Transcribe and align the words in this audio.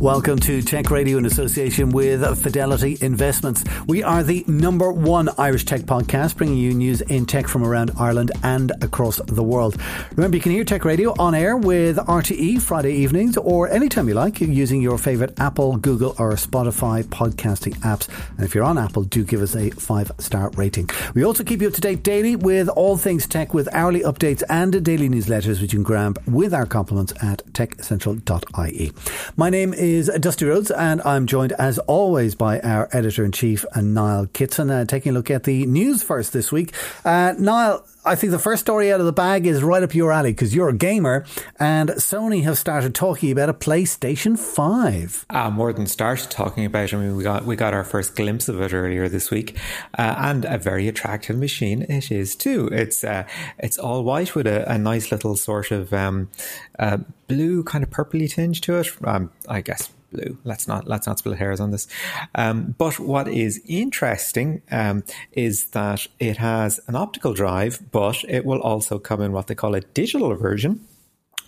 Welcome 0.00 0.38
to 0.40 0.60
Tech 0.60 0.90
Radio 0.90 1.16
in 1.16 1.24
association 1.24 1.88
with 1.88 2.42
Fidelity 2.42 2.98
Investments. 3.00 3.64
We 3.86 4.02
are 4.02 4.22
the 4.22 4.44
number 4.46 4.92
one 4.92 5.30
Irish 5.38 5.64
tech 5.64 5.82
podcast, 5.82 6.36
bringing 6.36 6.58
you 6.58 6.74
news 6.74 7.00
in 7.00 7.24
tech 7.24 7.48
from 7.48 7.64
around 7.64 7.92
Ireland 7.98 8.30
and 8.42 8.72
across 8.82 9.16
the 9.16 9.42
world. 9.42 9.80
Remember, 10.14 10.36
you 10.36 10.42
can 10.42 10.52
hear 10.52 10.64
Tech 10.64 10.84
Radio 10.84 11.14
on 11.18 11.34
air 11.34 11.56
with 11.56 11.96
RTE 11.96 12.60
Friday 12.60 12.92
evenings 12.92 13.38
or 13.38 13.70
anytime 13.70 14.06
you 14.06 14.12
like 14.12 14.38
using 14.42 14.82
your 14.82 14.98
favourite 14.98 15.40
Apple, 15.40 15.78
Google, 15.78 16.14
or 16.18 16.32
Spotify 16.34 17.02
podcasting 17.02 17.74
apps. 17.78 18.06
And 18.36 18.44
if 18.44 18.54
you're 18.54 18.64
on 18.64 18.76
Apple, 18.76 19.04
do 19.04 19.24
give 19.24 19.40
us 19.40 19.56
a 19.56 19.70
five 19.70 20.12
star 20.18 20.50
rating. 20.50 20.90
We 21.14 21.24
also 21.24 21.42
keep 21.42 21.62
you 21.62 21.68
up 21.68 21.74
to 21.74 21.80
date 21.80 22.02
daily 22.02 22.36
with 22.36 22.68
all 22.68 22.98
things 22.98 23.26
tech 23.26 23.54
with 23.54 23.66
hourly 23.72 24.00
updates 24.00 24.42
and 24.50 24.84
daily 24.84 25.08
newsletters, 25.08 25.62
which 25.62 25.72
you 25.72 25.78
can 25.78 25.84
grab 25.84 26.22
with 26.26 26.52
our 26.52 26.66
compliments 26.66 27.14
at 27.22 27.46
techcentral.ie. 27.54 28.92
My 29.38 29.48
name 29.48 29.72
is 29.72 29.85
is 29.86 30.08
Dusty 30.20 30.44
Rhodes, 30.44 30.70
and 30.70 31.00
I'm 31.02 31.26
joined 31.26 31.52
as 31.52 31.78
always 31.80 32.34
by 32.34 32.60
our 32.60 32.88
editor 32.92 33.24
in 33.24 33.32
chief, 33.32 33.64
Niall 33.76 34.26
Kitson, 34.26 34.70
uh, 34.70 34.84
taking 34.84 35.10
a 35.10 35.12
look 35.14 35.30
at 35.30 35.44
the 35.44 35.64
news 35.66 36.02
first 36.02 36.32
this 36.32 36.50
week. 36.50 36.74
Uh, 37.04 37.34
Niall, 37.38 37.86
I 38.06 38.14
think 38.14 38.30
the 38.30 38.38
first 38.38 38.62
story 38.62 38.92
out 38.92 39.00
of 39.00 39.06
the 39.06 39.12
bag 39.12 39.48
is 39.48 39.64
right 39.64 39.82
up 39.82 39.92
your 39.92 40.12
alley 40.12 40.30
because 40.30 40.54
you're 40.54 40.68
a 40.68 40.72
gamer, 40.72 41.24
and 41.58 41.90
Sony 41.90 42.44
have 42.44 42.56
started 42.56 42.94
talking 42.94 43.32
about 43.32 43.48
a 43.48 43.54
PlayStation 43.54 44.38
Five. 44.38 45.26
Uh, 45.28 45.50
more 45.50 45.72
than 45.72 45.86
started 45.86 46.30
talking 46.30 46.64
about. 46.64 46.94
I 46.94 46.98
mean, 46.98 47.16
we 47.16 47.24
got 47.24 47.44
we 47.44 47.56
got 47.56 47.74
our 47.74 47.82
first 47.82 48.14
glimpse 48.14 48.48
of 48.48 48.60
it 48.60 48.72
earlier 48.72 49.08
this 49.08 49.32
week, 49.32 49.58
uh, 49.98 50.14
and 50.18 50.44
a 50.44 50.56
very 50.56 50.86
attractive 50.86 51.36
machine 51.36 51.82
it 51.82 52.12
is 52.12 52.36
too. 52.36 52.68
It's 52.70 53.02
uh, 53.02 53.24
it's 53.58 53.76
all 53.76 54.04
white 54.04 54.36
with 54.36 54.46
a, 54.46 54.70
a 54.70 54.78
nice 54.78 55.10
little 55.10 55.34
sort 55.34 55.72
of 55.72 55.92
um, 55.92 56.30
uh, 56.78 56.98
blue 57.26 57.64
kind 57.64 57.82
of 57.82 57.90
purpley 57.90 58.32
tinge 58.32 58.60
to 58.62 58.76
it. 58.76 58.88
Um, 59.02 59.32
I 59.48 59.62
guess 59.62 59.75
blue. 60.16 60.38
Let's 60.44 60.66
not 60.66 60.86
let's 60.86 61.06
not 61.06 61.18
split 61.18 61.38
hairs 61.38 61.60
on 61.60 61.70
this. 61.70 61.86
Um, 62.34 62.74
but 62.78 62.98
what 62.98 63.28
is 63.28 63.60
interesting 63.66 64.62
um, 64.70 65.04
is 65.32 65.64
that 65.70 66.06
it 66.18 66.38
has 66.38 66.80
an 66.86 66.96
optical 66.96 67.34
drive, 67.34 67.80
but 67.90 68.24
it 68.28 68.44
will 68.44 68.60
also 68.60 68.98
come 68.98 69.20
in 69.20 69.32
what 69.32 69.46
they 69.46 69.54
call 69.54 69.74
a 69.74 69.80
digital 69.80 70.34
version, 70.34 70.86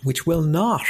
which 0.03 0.25
will 0.25 0.41
not 0.41 0.85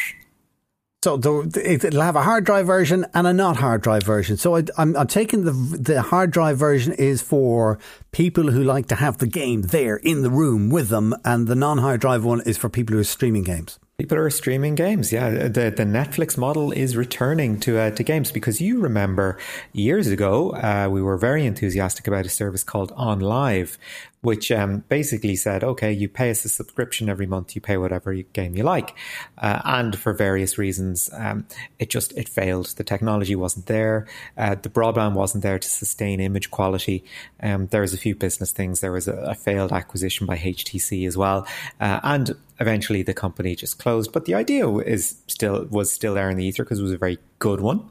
so 1.01 1.15
the, 1.15 1.61
it'll 1.65 2.01
have 2.01 2.17
a 2.17 2.23
hard 2.23 2.43
drive 2.43 2.67
version 2.67 3.05
and 3.13 3.25
a 3.25 3.31
not 3.31 3.55
hard 3.55 3.81
drive 3.81 4.03
version. 4.03 4.35
So 4.35 4.57
I, 4.57 4.63
am 4.77 5.07
taking 5.07 5.45
the 5.45 5.53
the 5.53 6.01
hard 6.01 6.31
drive 6.31 6.57
version 6.57 6.91
is 6.91 7.21
for 7.21 7.79
people 8.11 8.51
who 8.51 8.61
like 8.61 8.87
to 8.87 8.95
have 8.95 9.19
the 9.19 9.27
game 9.27 9.61
there 9.61 9.95
in 9.95 10.23
the 10.23 10.29
room 10.29 10.69
with 10.69 10.89
them, 10.89 11.15
and 11.23 11.47
the 11.47 11.55
non 11.55 11.77
hard 11.77 12.01
drive 12.01 12.25
one 12.25 12.41
is 12.41 12.57
for 12.57 12.67
people 12.67 12.95
who 12.95 12.99
are 12.99 13.05
streaming 13.05 13.43
games. 13.43 13.79
People 13.99 14.17
are 14.17 14.29
streaming 14.29 14.75
games. 14.75 15.11
Yeah, 15.11 15.29
the 15.29 15.73
the 15.75 15.83
Netflix 15.83 16.37
model 16.37 16.71
is 16.71 16.95
returning 16.95 17.59
to 17.59 17.77
uh, 17.77 17.91
to 17.91 18.01
games 18.01 18.31
because 18.31 18.61
you 18.61 18.79
remember 18.79 19.37
years 19.73 20.07
ago 20.07 20.51
uh, 20.51 20.87
we 20.89 21.01
were 21.01 21.17
very 21.17 21.45
enthusiastic 21.45 22.07
about 22.07 22.25
a 22.25 22.29
service 22.29 22.63
called 22.63 22.93
OnLive, 22.95 23.77
which 24.21 24.53
um, 24.53 24.85
basically 24.87 25.35
said, 25.35 25.65
okay, 25.65 25.91
you 25.91 26.07
pay 26.07 26.29
us 26.31 26.45
a 26.45 26.49
subscription 26.49 27.09
every 27.09 27.25
month, 27.25 27.55
you 27.55 27.59
pay 27.61 27.75
whatever 27.75 28.13
game 28.13 28.55
you 28.55 28.63
like, 28.63 28.95
uh, 29.37 29.61
and 29.65 29.99
for 29.99 30.13
various 30.13 30.57
reasons, 30.57 31.09
um, 31.11 31.45
it 31.77 31.89
just 31.89 32.13
it 32.17 32.29
failed. 32.29 32.67
The 32.77 32.85
technology 32.85 33.35
wasn't 33.35 33.65
there, 33.65 34.07
uh, 34.37 34.55
the 34.55 34.69
broadband 34.69 35.15
wasn't 35.15 35.43
there 35.43 35.59
to 35.59 35.67
sustain 35.67 36.21
image 36.21 36.51
quality. 36.51 37.03
Um, 37.43 37.67
there 37.67 37.81
was 37.81 37.93
a 37.93 37.97
few 37.97 38.15
business 38.15 38.53
things. 38.53 38.79
There 38.79 38.93
was 38.93 39.09
a, 39.09 39.15
a 39.15 39.35
failed 39.35 39.73
acquisition 39.73 40.25
by 40.25 40.37
HTC 40.37 41.05
as 41.05 41.17
well, 41.17 41.45
uh, 41.81 41.99
and 42.03 42.37
eventually 42.59 43.03
the 43.03 43.13
company 43.13 43.55
just 43.55 43.79
closed. 43.79 44.11
But 44.11 44.25
the 44.25 44.35
idea 44.35 44.67
is 44.69 45.21
still 45.27 45.65
was 45.69 45.91
still 45.91 46.13
there 46.13 46.29
in 46.29 46.37
the 46.37 46.45
ether 46.45 46.63
because 46.63 46.79
it 46.79 46.83
was 46.83 46.91
a 46.91 46.97
very 46.97 47.17
good 47.39 47.61
one. 47.61 47.89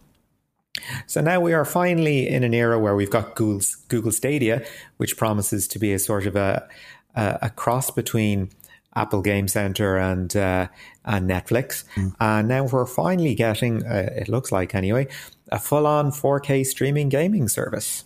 So 1.06 1.20
now 1.20 1.40
we 1.40 1.52
are 1.52 1.64
finally 1.64 2.28
in 2.28 2.44
an 2.44 2.54
era 2.54 2.78
where 2.78 2.94
we've 2.94 3.10
got 3.10 3.34
Google's, 3.34 3.74
Google 3.88 4.12
Stadia, 4.12 4.64
which 4.96 5.16
promises 5.16 5.66
to 5.68 5.78
be 5.78 5.92
a 5.92 5.98
sort 5.98 6.26
of 6.26 6.36
a, 6.36 6.68
a, 7.16 7.38
a 7.42 7.50
cross 7.50 7.90
between 7.90 8.50
Apple 8.94 9.22
Game 9.22 9.48
Center 9.48 9.96
and 9.96 10.34
uh, 10.36 10.68
and 11.04 11.28
Netflix. 11.28 11.84
Mm. 11.94 12.14
And 12.20 12.48
now 12.48 12.64
we're 12.64 12.86
finally 12.86 13.34
getting, 13.34 13.84
uh, 13.84 14.10
it 14.16 14.28
looks 14.28 14.52
like 14.52 14.74
anyway, 14.74 15.08
a 15.50 15.58
full 15.58 15.86
on 15.86 16.10
4K 16.10 16.66
streaming 16.66 17.08
gaming 17.08 17.48
service. 17.48 18.04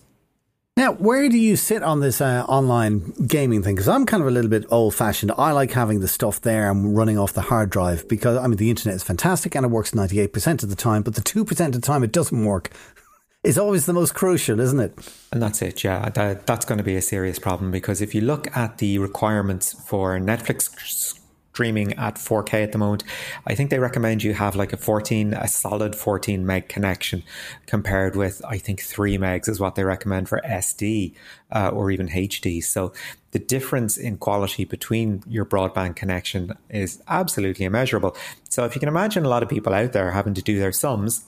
Now, 0.74 0.94
where 0.94 1.28
do 1.28 1.36
you 1.36 1.56
sit 1.56 1.82
on 1.82 2.00
this 2.00 2.22
uh, 2.22 2.46
online 2.48 3.12
gaming 3.26 3.62
thing? 3.62 3.74
Because 3.74 3.88
I'm 3.88 4.06
kind 4.06 4.22
of 4.22 4.26
a 4.26 4.30
little 4.30 4.48
bit 4.48 4.64
old 4.70 4.94
fashioned. 4.94 5.30
I 5.36 5.52
like 5.52 5.72
having 5.72 6.00
the 6.00 6.08
stuff 6.08 6.40
there 6.40 6.70
and 6.70 6.96
running 6.96 7.18
off 7.18 7.34
the 7.34 7.42
hard 7.42 7.68
drive 7.68 8.08
because, 8.08 8.38
I 8.38 8.46
mean, 8.46 8.56
the 8.56 8.70
internet 8.70 8.96
is 8.96 9.02
fantastic 9.02 9.54
and 9.54 9.66
it 9.66 9.68
works 9.68 9.90
98% 9.90 10.62
of 10.62 10.70
the 10.70 10.76
time, 10.76 11.02
but 11.02 11.14
the 11.14 11.20
2% 11.20 11.66
of 11.66 11.72
the 11.72 11.80
time 11.80 12.02
it 12.02 12.10
doesn't 12.10 12.42
work 12.42 12.70
is 13.44 13.58
always 13.58 13.84
the 13.84 13.92
most 13.92 14.14
crucial, 14.14 14.60
isn't 14.60 14.80
it? 14.80 14.96
And 15.30 15.42
that's 15.42 15.60
it, 15.60 15.84
yeah. 15.84 16.08
That, 16.08 16.46
that's 16.46 16.64
going 16.64 16.78
to 16.78 16.84
be 16.84 16.96
a 16.96 17.02
serious 17.02 17.38
problem 17.38 17.70
because 17.70 18.00
if 18.00 18.14
you 18.14 18.22
look 18.22 18.56
at 18.56 18.78
the 18.78 18.96
requirements 18.98 19.74
for 19.74 20.18
Netflix 20.18 21.20
streaming 21.52 21.92
at 21.94 22.14
4K 22.14 22.64
at 22.64 22.72
the 22.72 22.78
moment. 22.78 23.04
I 23.46 23.54
think 23.54 23.68
they 23.68 23.78
recommend 23.78 24.22
you 24.22 24.32
have 24.32 24.56
like 24.56 24.72
a 24.72 24.78
14, 24.78 25.34
a 25.34 25.46
solid 25.46 25.94
14 25.94 26.46
meg 26.46 26.68
connection 26.68 27.22
compared 27.66 28.16
with, 28.16 28.40
I 28.48 28.56
think, 28.56 28.80
3 28.80 29.18
megs 29.18 29.50
is 29.50 29.60
what 29.60 29.74
they 29.74 29.84
recommend 29.84 30.30
for 30.30 30.40
SD 30.46 31.14
uh, 31.54 31.68
or 31.68 31.90
even 31.90 32.08
HD. 32.08 32.64
So 32.64 32.94
the 33.32 33.38
difference 33.38 33.98
in 33.98 34.16
quality 34.16 34.64
between 34.64 35.22
your 35.28 35.44
broadband 35.44 35.96
connection 35.96 36.54
is 36.70 37.02
absolutely 37.06 37.66
immeasurable. 37.66 38.16
So 38.48 38.64
if 38.64 38.74
you 38.74 38.80
can 38.80 38.88
imagine 38.88 39.26
a 39.26 39.28
lot 39.28 39.42
of 39.42 39.50
people 39.50 39.74
out 39.74 39.92
there 39.92 40.10
having 40.10 40.34
to 40.34 40.42
do 40.42 40.58
their 40.58 40.72
sums 40.72 41.24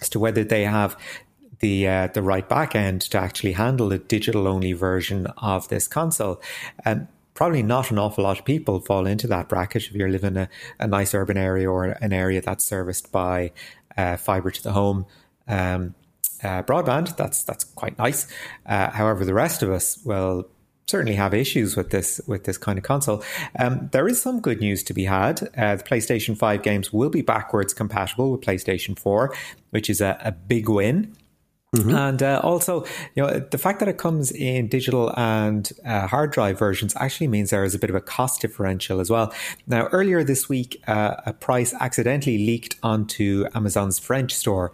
as 0.00 0.08
to 0.10 0.18
whether 0.18 0.42
they 0.42 0.64
have 0.64 0.96
the 1.60 1.86
uh, 1.86 2.08
the 2.08 2.22
right 2.22 2.48
back 2.48 2.74
end 2.74 3.00
to 3.00 3.18
actually 3.18 3.52
handle 3.52 3.88
the 3.88 3.98
digital 3.98 4.48
only 4.48 4.72
version 4.72 5.26
of 5.38 5.68
this 5.68 5.86
console. 5.86 6.42
Um, 6.84 7.08
probably 7.34 7.62
not 7.62 7.90
an 7.90 7.98
awful 7.98 8.24
lot 8.24 8.38
of 8.38 8.44
people 8.44 8.80
fall 8.80 9.06
into 9.06 9.26
that 9.26 9.48
bracket 9.48 9.84
if 9.84 9.92
you're 9.92 10.08
living 10.08 10.36
in 10.36 10.36
a, 10.36 10.48
a 10.78 10.86
nice 10.86 11.14
urban 11.14 11.36
area 11.36 11.70
or 11.70 11.84
an 11.84 12.12
area 12.12 12.40
that's 12.40 12.64
serviced 12.64 13.12
by 13.12 13.52
uh, 13.96 14.16
fiber 14.16 14.50
to 14.50 14.62
the 14.62 14.72
home 14.72 15.06
um, 15.48 15.94
uh, 16.42 16.62
broadband. 16.62 17.16
That's 17.16 17.42
that's 17.42 17.64
quite 17.64 17.98
nice. 17.98 18.26
Uh, 18.66 18.90
however, 18.90 19.24
the 19.24 19.34
rest 19.34 19.62
of 19.62 19.70
us 19.70 19.98
will 20.04 20.48
certainly 20.86 21.14
have 21.14 21.32
issues 21.34 21.76
with 21.76 21.90
this 21.90 22.20
with 22.26 22.44
this 22.44 22.58
kind 22.58 22.78
of 22.78 22.84
console. 22.84 23.22
Um, 23.58 23.88
there 23.92 24.06
is 24.06 24.20
some 24.20 24.40
good 24.40 24.60
news 24.60 24.82
to 24.84 24.94
be 24.94 25.04
had. 25.04 25.42
Uh, 25.56 25.76
the 25.76 25.84
PlayStation 25.84 26.36
Five 26.36 26.62
games 26.62 26.92
will 26.92 27.10
be 27.10 27.22
backwards 27.22 27.74
compatible 27.74 28.32
with 28.32 28.42
PlayStation 28.42 28.98
Four, 28.98 29.34
which 29.70 29.90
is 29.90 30.00
a, 30.00 30.18
a 30.20 30.32
big 30.32 30.68
win. 30.68 31.16
Mm-hmm. 31.74 31.94
And 31.94 32.22
uh, 32.22 32.40
also, 32.42 32.84
you 33.14 33.22
know, 33.22 33.38
the 33.38 33.58
fact 33.58 33.80
that 33.80 33.88
it 33.88 33.98
comes 33.98 34.30
in 34.30 34.68
digital 34.68 35.12
and 35.16 35.70
uh, 35.84 36.06
hard 36.06 36.30
drive 36.30 36.58
versions 36.58 36.94
actually 36.96 37.26
means 37.28 37.50
there 37.50 37.64
is 37.64 37.74
a 37.74 37.78
bit 37.78 37.90
of 37.90 37.96
a 37.96 38.00
cost 38.00 38.40
differential 38.40 39.00
as 39.00 39.10
well. 39.10 39.32
Now, 39.66 39.86
earlier 39.88 40.22
this 40.22 40.48
week, 40.48 40.82
uh, 40.86 41.16
a 41.26 41.32
price 41.32 41.74
accidentally 41.80 42.38
leaked 42.38 42.76
onto 42.82 43.46
Amazon's 43.54 43.98
French 43.98 44.32
store 44.32 44.72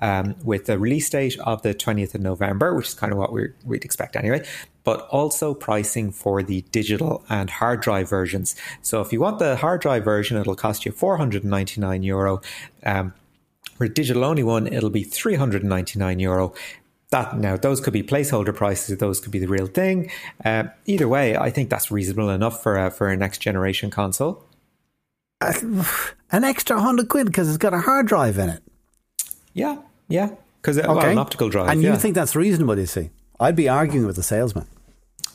um, 0.00 0.34
with 0.44 0.66
the 0.66 0.78
release 0.78 1.08
date 1.08 1.38
of 1.40 1.62
the 1.62 1.74
20th 1.74 2.14
of 2.14 2.20
November, 2.20 2.74
which 2.74 2.88
is 2.88 2.94
kind 2.94 3.12
of 3.12 3.18
what 3.18 3.32
we 3.32 3.48
would 3.64 3.84
expect 3.84 4.16
anyway 4.16 4.44
but 4.84 5.06
also 5.10 5.54
pricing 5.54 6.10
for 6.10 6.42
the 6.42 6.62
digital 6.72 7.24
and 7.28 7.48
hard 7.50 7.80
drive 7.80 8.08
versions. 8.10 8.56
So 8.80 9.00
if 9.00 9.12
you 9.12 9.20
want 9.20 9.38
the 9.38 9.54
hard 9.54 9.80
drive 9.80 10.04
version, 10.04 10.36
it'll 10.36 10.56
cost 10.56 10.84
you 10.84 10.90
499 10.90 12.02
euro. 12.02 12.40
Um, 12.84 13.14
for 13.82 13.86
a 13.86 13.88
digital 13.88 14.22
only 14.22 14.44
one, 14.44 14.68
it'll 14.68 14.90
be 14.90 15.02
399 15.02 16.20
euro. 16.20 16.54
That 17.10 17.36
now, 17.36 17.56
those 17.56 17.80
could 17.80 17.92
be 17.92 18.04
placeholder 18.04 18.54
prices. 18.54 18.96
Those 18.98 19.18
could 19.18 19.32
be 19.32 19.40
the 19.40 19.48
real 19.48 19.66
thing. 19.66 20.08
Uh, 20.44 20.64
either 20.86 21.08
way, 21.08 21.36
I 21.36 21.50
think 21.50 21.68
that's 21.68 21.90
reasonable 21.90 22.30
enough 22.30 22.62
for 22.62 22.76
a, 22.78 22.92
for 22.92 23.08
a 23.08 23.16
next 23.16 23.38
generation 23.38 23.90
console. 23.90 24.44
Uh, 25.40 25.82
an 26.30 26.44
extra 26.44 26.80
hundred 26.80 27.08
quid 27.08 27.26
because 27.26 27.48
it's 27.48 27.58
got 27.58 27.74
a 27.74 27.80
hard 27.80 28.06
drive 28.06 28.38
in 28.38 28.50
it. 28.50 28.62
Yeah, 29.52 29.78
yeah, 30.06 30.30
because 30.60 30.78
okay. 30.78 30.86
well, 30.86 31.00
an 31.00 31.18
optical 31.18 31.48
drive. 31.48 31.68
And 31.68 31.82
yeah. 31.82 31.90
you 31.90 31.98
think 31.98 32.14
that's 32.14 32.36
reasonable? 32.36 32.78
You 32.78 32.86
see, 32.86 33.10
I'd 33.40 33.56
be 33.56 33.68
arguing 33.68 34.06
with 34.06 34.14
the 34.14 34.22
salesman. 34.22 34.68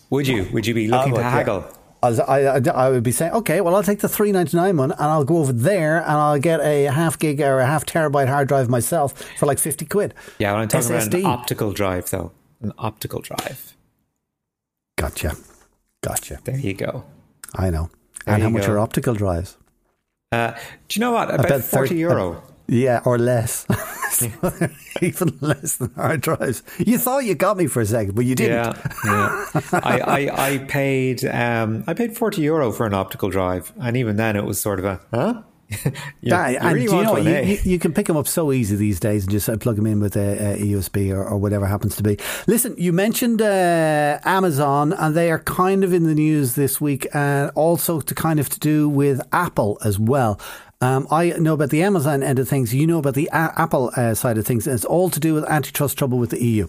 Would 0.09 0.25
you? 0.25 0.47
Would 0.53 0.65
you 0.65 0.73
be 0.73 0.87
looking 0.87 1.11
would, 1.11 1.19
to 1.19 1.23
haggle? 1.25 1.65
Yeah. 1.67 1.76
I, 2.03 2.09
I, 2.09 2.61
I 2.73 2.89
would 2.89 3.03
be 3.03 3.11
saying, 3.11 3.33
okay, 3.33 3.61
well, 3.61 3.75
I'll 3.75 3.83
take 3.83 3.99
the 3.99 4.09
three 4.09 4.31
ninety 4.31 4.55
nine 4.55 4.77
one, 4.77 4.91
and 4.91 5.01
I'll 5.01 5.23
go 5.23 5.37
over 5.37 5.51
there, 5.51 5.97
and 5.97 6.11
I'll 6.11 6.39
get 6.39 6.59
a 6.61 6.85
half 6.85 7.17
gig 7.17 7.41
or 7.41 7.59
a 7.59 7.65
half 7.65 7.85
terabyte 7.85 8.27
hard 8.27 8.47
drive 8.47 8.69
myself 8.69 9.13
for 9.37 9.45
like 9.45 9.59
fifty 9.59 9.85
quid. 9.85 10.13
Yeah, 10.37 10.53
I'm 10.53 10.67
talking 10.67 10.89
SSD. 10.89 11.07
about 11.07 11.13
an 11.19 11.25
optical 11.25 11.71
drive, 11.71 12.09
though, 12.09 12.31
an 12.61 12.73
optical 12.77 13.21
drive. 13.21 13.75
Gotcha, 14.97 15.35
gotcha. 16.01 16.39
There 16.43 16.57
you 16.57 16.73
go. 16.73 17.03
I 17.55 17.69
know. 17.69 17.89
There 18.25 18.35
and 18.35 18.43
how 18.43 18.49
much 18.49 18.67
go. 18.67 18.73
are 18.73 18.79
optical 18.79 19.13
drives? 19.13 19.57
Uh, 20.31 20.51
do 20.87 20.99
you 20.99 21.01
know 21.01 21.11
what? 21.11 21.29
About, 21.33 21.45
about 21.45 21.61
40 21.61 21.89
30, 21.89 21.99
euro. 21.99 22.43
Yeah, 22.67 23.01
or 23.05 23.17
less. 23.17 23.65
Even 25.01 25.37
less 25.41 25.77
than 25.77 25.93
hard 25.93 26.21
drives. 26.21 26.63
You 26.77 26.97
thought 26.97 27.25
you 27.25 27.35
got 27.35 27.57
me 27.57 27.67
for 27.67 27.81
a 27.81 27.85
second, 27.85 28.15
but 28.15 28.25
you 28.25 28.35
didn't. 28.35 28.55
Yeah, 28.55 28.89
yeah. 29.05 29.45
I, 29.73 29.99
I, 29.99 30.47
I 30.47 30.57
paid 30.59 31.25
um, 31.25 31.83
I 31.87 31.93
paid 31.93 32.17
forty 32.17 32.41
euro 32.41 32.71
for 32.71 32.85
an 32.85 32.93
optical 32.93 33.29
drive, 33.29 33.71
and 33.79 33.97
even 33.97 34.15
then 34.15 34.35
it 34.35 34.45
was 34.45 34.59
sort 34.59 34.79
of 34.79 34.85
a 34.85 35.01
huh. 35.13 35.41
you, 35.85 35.91
Yeah, 36.21 36.49
you 36.49 36.59
really 36.59 36.83
you 36.83 37.03
know 37.03 37.13
one, 37.13 37.27
eh? 37.27 37.41
you, 37.41 37.57
you 37.63 37.79
can 37.79 37.93
pick 37.93 38.07
them 38.07 38.15
up 38.15 38.27
so 38.27 38.51
easy 38.53 38.75
these 38.75 38.99
days 38.99 39.23
and 39.23 39.31
just 39.31 39.49
uh, 39.49 39.57
plug 39.57 39.75
them 39.75 39.85
in 39.85 39.99
with 39.99 40.15
a, 40.15 40.53
a 40.53 40.57
USB 40.57 41.13
or, 41.13 41.23
or 41.23 41.37
whatever 41.37 41.65
happens 41.65 41.95
to 41.97 42.03
be. 42.03 42.17
Listen, 42.47 42.73
you 42.77 42.93
mentioned 42.93 43.41
uh, 43.41 44.19
Amazon, 44.23 44.93
and 44.93 45.15
they 45.15 45.29
are 45.29 45.39
kind 45.39 45.83
of 45.83 45.93
in 45.93 46.03
the 46.05 46.15
news 46.15 46.55
this 46.55 46.79
week, 46.79 47.07
and 47.13 47.51
also 47.55 47.99
to 47.99 48.15
kind 48.15 48.39
of 48.39 48.47
to 48.49 48.59
do 48.59 48.87
with 48.87 49.21
Apple 49.33 49.77
as 49.83 49.99
well. 49.99 50.39
Um, 50.79 51.07
I 51.09 51.29
know 51.31 51.53
about 51.53 51.71
the 51.71 51.81
Amazon 51.81 52.21
end 52.21 52.39
of 52.39 52.47
things. 52.47 52.73
You 52.73 52.85
know 52.85 52.99
about 52.99 53.15
the 53.15 53.29
A- 53.33 53.53
Apple 53.59 53.91
uh, 53.95 54.13
side 54.13 54.37
of 54.37 54.45
things. 54.45 54.67
It's 54.67 54.85
all 54.85 55.09
to 55.09 55.19
do 55.19 55.33
with 55.33 55.43
antitrust 55.45 55.97
trouble 55.97 56.19
with 56.19 56.29
the 56.29 56.43
EU. 56.43 56.67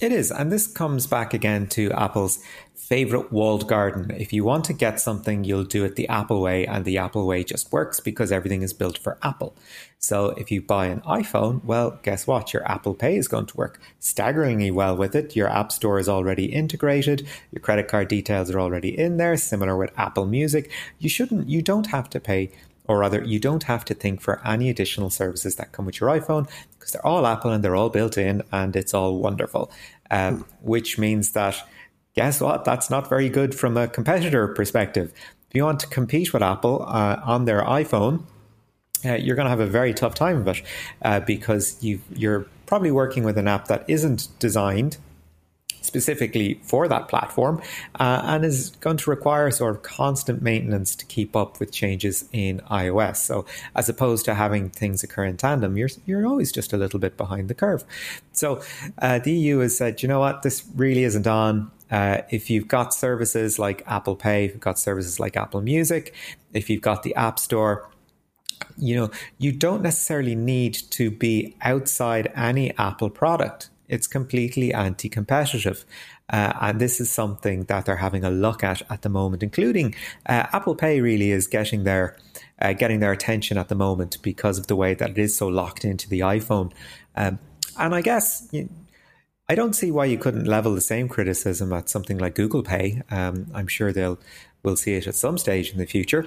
It 0.00 0.12
is, 0.12 0.30
and 0.30 0.52
this 0.52 0.68
comes 0.68 1.08
back 1.08 1.34
again 1.34 1.66
to 1.68 1.90
Apple's 1.90 2.38
favorite 2.76 3.32
walled 3.32 3.66
garden. 3.68 4.12
If 4.16 4.32
you 4.32 4.44
want 4.44 4.64
to 4.66 4.72
get 4.72 5.00
something, 5.00 5.42
you'll 5.42 5.64
do 5.64 5.84
it 5.84 5.96
the 5.96 6.08
Apple 6.08 6.40
way, 6.40 6.64
and 6.66 6.84
the 6.84 6.98
Apple 6.98 7.26
way 7.26 7.42
just 7.42 7.72
works 7.72 7.98
because 7.98 8.30
everything 8.30 8.62
is 8.62 8.72
built 8.72 8.96
for 8.96 9.18
Apple. 9.22 9.56
So 9.98 10.28
if 10.30 10.52
you 10.52 10.62
buy 10.62 10.86
an 10.86 11.00
iPhone, 11.00 11.64
well, 11.64 11.98
guess 12.04 12.28
what? 12.28 12.52
Your 12.52 12.66
Apple 12.70 12.94
Pay 12.94 13.16
is 13.16 13.26
going 13.26 13.46
to 13.46 13.56
work 13.56 13.80
staggeringly 13.98 14.70
well 14.70 14.96
with 14.96 15.16
it. 15.16 15.34
Your 15.34 15.48
App 15.48 15.72
Store 15.72 15.98
is 15.98 16.08
already 16.08 16.46
integrated. 16.46 17.26
Your 17.50 17.60
credit 17.60 17.88
card 17.88 18.06
details 18.06 18.50
are 18.52 18.60
already 18.60 18.96
in 18.96 19.16
there. 19.16 19.36
Similar 19.36 19.76
with 19.76 19.90
Apple 19.98 20.26
Music. 20.26 20.70
You 21.00 21.08
shouldn't, 21.08 21.48
you 21.48 21.60
don't 21.60 21.88
have 21.88 22.08
to 22.10 22.20
pay 22.20 22.52
or 22.88 22.98
rather, 22.98 23.22
you 23.22 23.38
don't 23.38 23.64
have 23.64 23.84
to 23.84 23.94
think 23.94 24.20
for 24.20 24.40
any 24.46 24.70
additional 24.70 25.10
services 25.10 25.56
that 25.56 25.72
come 25.72 25.84
with 25.84 26.00
your 26.00 26.08
iPhone 26.08 26.48
because 26.72 26.92
they're 26.92 27.06
all 27.06 27.26
Apple 27.26 27.50
and 27.50 27.62
they're 27.62 27.76
all 27.76 27.90
built 27.90 28.16
in 28.16 28.42
and 28.50 28.74
it's 28.74 28.94
all 28.94 29.18
wonderful. 29.18 29.70
Um, 30.10 30.46
which 30.62 30.98
means 30.98 31.32
that, 31.32 31.56
guess 32.14 32.40
what? 32.40 32.64
That's 32.64 32.88
not 32.88 33.08
very 33.08 33.28
good 33.28 33.54
from 33.54 33.76
a 33.76 33.86
competitor 33.86 34.48
perspective. 34.48 35.12
If 35.48 35.54
you 35.54 35.64
want 35.64 35.80
to 35.80 35.86
compete 35.86 36.32
with 36.32 36.42
Apple 36.42 36.82
uh, 36.82 37.20
on 37.22 37.44
their 37.44 37.62
iPhone, 37.62 38.24
uh, 39.04 39.14
you're 39.14 39.36
going 39.36 39.46
to 39.46 39.50
have 39.50 39.60
a 39.60 39.66
very 39.66 39.92
tough 39.94 40.14
time 40.14 40.38
of 40.38 40.48
it 40.48 40.62
uh, 41.02 41.20
because 41.20 41.82
you 41.82 42.00
you're 42.14 42.46
probably 42.66 42.90
working 42.90 43.22
with 43.22 43.38
an 43.38 43.46
app 43.46 43.68
that 43.68 43.84
isn't 43.88 44.28
designed 44.38 44.96
specifically 45.88 46.60
for 46.62 46.86
that 46.86 47.08
platform 47.08 47.60
uh, 47.98 48.20
and 48.24 48.44
is 48.44 48.70
going 48.80 48.98
to 48.98 49.10
require 49.10 49.50
sort 49.50 49.74
of 49.74 49.82
constant 49.82 50.42
maintenance 50.42 50.94
to 50.94 51.04
keep 51.06 51.34
up 51.34 51.58
with 51.58 51.72
changes 51.72 52.28
in 52.32 52.60
iOS. 52.70 53.16
So 53.16 53.46
as 53.74 53.88
opposed 53.88 54.24
to 54.26 54.34
having 54.34 54.68
things 54.70 55.02
occur 55.02 55.24
in 55.24 55.36
tandem, 55.36 55.76
you're 55.76 55.88
you're 56.06 56.26
always 56.26 56.52
just 56.52 56.72
a 56.72 56.76
little 56.76 57.00
bit 57.00 57.16
behind 57.16 57.48
the 57.48 57.54
curve. 57.54 57.84
So 58.32 58.62
uh, 58.98 59.18
the 59.18 59.32
EU 59.32 59.58
has 59.58 59.76
said, 59.76 60.02
you 60.02 60.08
know 60.08 60.20
what, 60.20 60.42
this 60.42 60.64
really 60.76 61.04
isn't 61.04 61.26
on. 61.26 61.70
Uh, 61.90 62.18
if 62.30 62.50
you've 62.50 62.68
got 62.68 62.92
services 62.92 63.58
like 63.58 63.82
Apple 63.86 64.14
Pay, 64.14 64.44
if 64.44 64.52
you've 64.52 64.60
got 64.60 64.78
services 64.78 65.18
like 65.18 65.36
Apple 65.36 65.62
Music, 65.62 66.14
if 66.52 66.68
you've 66.68 66.82
got 66.82 67.02
the 67.02 67.14
App 67.14 67.38
Store, 67.38 67.88
you 68.76 68.94
know, 68.94 69.10
you 69.38 69.52
don't 69.52 69.82
necessarily 69.82 70.34
need 70.34 70.74
to 70.90 71.10
be 71.10 71.56
outside 71.62 72.30
any 72.36 72.76
Apple 72.76 73.08
product. 73.08 73.70
It's 73.88 74.06
completely 74.06 74.72
anti 74.72 75.08
competitive. 75.08 75.84
Uh, 76.30 76.52
and 76.60 76.80
this 76.80 77.00
is 77.00 77.10
something 77.10 77.64
that 77.64 77.86
they're 77.86 77.96
having 77.96 78.24
a 78.24 78.30
look 78.30 78.62
at 78.62 78.82
at 78.90 79.02
the 79.02 79.08
moment, 79.08 79.42
including 79.42 79.94
uh, 80.26 80.46
Apple 80.52 80.74
Pay 80.74 81.00
really 81.00 81.30
is 81.30 81.46
getting 81.46 81.84
their, 81.84 82.16
uh, 82.60 82.74
getting 82.74 83.00
their 83.00 83.12
attention 83.12 83.56
at 83.56 83.68
the 83.68 83.74
moment 83.74 84.18
because 84.22 84.58
of 84.58 84.66
the 84.66 84.76
way 84.76 84.94
that 84.94 85.10
it 85.10 85.18
is 85.18 85.36
so 85.36 85.48
locked 85.48 85.84
into 85.84 86.08
the 86.08 86.20
iPhone. 86.20 86.72
Um, 87.16 87.38
and 87.78 87.94
I 87.94 88.02
guess 88.02 88.46
you, 88.50 88.68
I 89.48 89.54
don't 89.54 89.72
see 89.72 89.90
why 89.90 90.04
you 90.04 90.18
couldn't 90.18 90.44
level 90.44 90.74
the 90.74 90.82
same 90.82 91.08
criticism 91.08 91.72
at 91.72 91.88
something 91.88 92.18
like 92.18 92.34
Google 92.34 92.62
Pay. 92.62 93.02
Um, 93.10 93.46
I'm 93.54 93.66
sure 93.66 93.92
they'll 93.92 94.18
will 94.62 94.76
see 94.76 94.94
it 94.94 95.06
at 95.06 95.14
some 95.14 95.38
stage 95.38 95.70
in 95.72 95.78
the 95.78 95.86
future. 95.86 96.26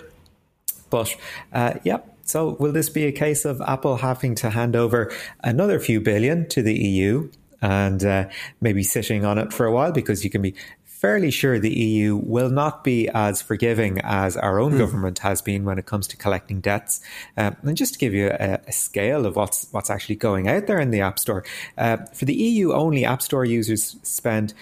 But 0.89 1.15
uh, 1.53 1.75
yep. 1.83 2.07
So 2.23 2.55
will 2.59 2.71
this 2.71 2.89
be 2.89 3.05
a 3.05 3.11
case 3.11 3.45
of 3.45 3.61
Apple 3.61 3.97
having 3.97 4.35
to 4.35 4.51
hand 4.51 4.75
over 4.75 5.11
another 5.43 5.79
few 5.79 5.99
billion 5.99 6.47
to 6.49 6.61
the 6.61 6.73
EU 6.73 7.29
and 7.61 8.03
uh, 8.03 8.29
maybe 8.59 8.83
sitting 8.83 9.25
on 9.25 9.37
it 9.37 9.53
for 9.53 9.65
a 9.65 9.71
while 9.71 9.91
because 9.91 10.23
you 10.23 10.29
can 10.29 10.41
be 10.41 10.55
fairly 11.01 11.31
sure 11.31 11.57
the 11.57 11.73
EU 11.73 12.15
will 12.15 12.51
not 12.51 12.83
be 12.83 13.09
as 13.09 13.41
forgiving 13.41 13.99
as 14.03 14.37
our 14.37 14.59
own 14.59 14.77
government 14.77 15.17
has 15.19 15.41
been 15.41 15.65
when 15.65 15.79
it 15.79 15.87
comes 15.87 16.05
to 16.05 16.15
collecting 16.15 16.61
debts. 16.61 17.01
Um, 17.35 17.57
and 17.63 17.75
just 17.75 17.93
to 17.93 17.99
give 17.99 18.13
you 18.13 18.27
a, 18.27 18.59
a, 18.67 18.71
scale 18.71 19.25
of 19.25 19.35
what's 19.35 19.67
what's 19.71 19.89
actually 19.89 20.17
going 20.17 20.47
out 20.47 20.67
there 20.67 20.79
in 20.79 20.91
the 20.91 21.01
App 21.01 21.17
Store, 21.17 21.43
uh, 21.75 21.97
for 22.13 22.25
the 22.25 22.35
EU 22.35 22.73
only, 22.73 23.03
App 23.03 23.23
Store 23.23 23.43
users 23.43 23.95
spend 24.03 24.53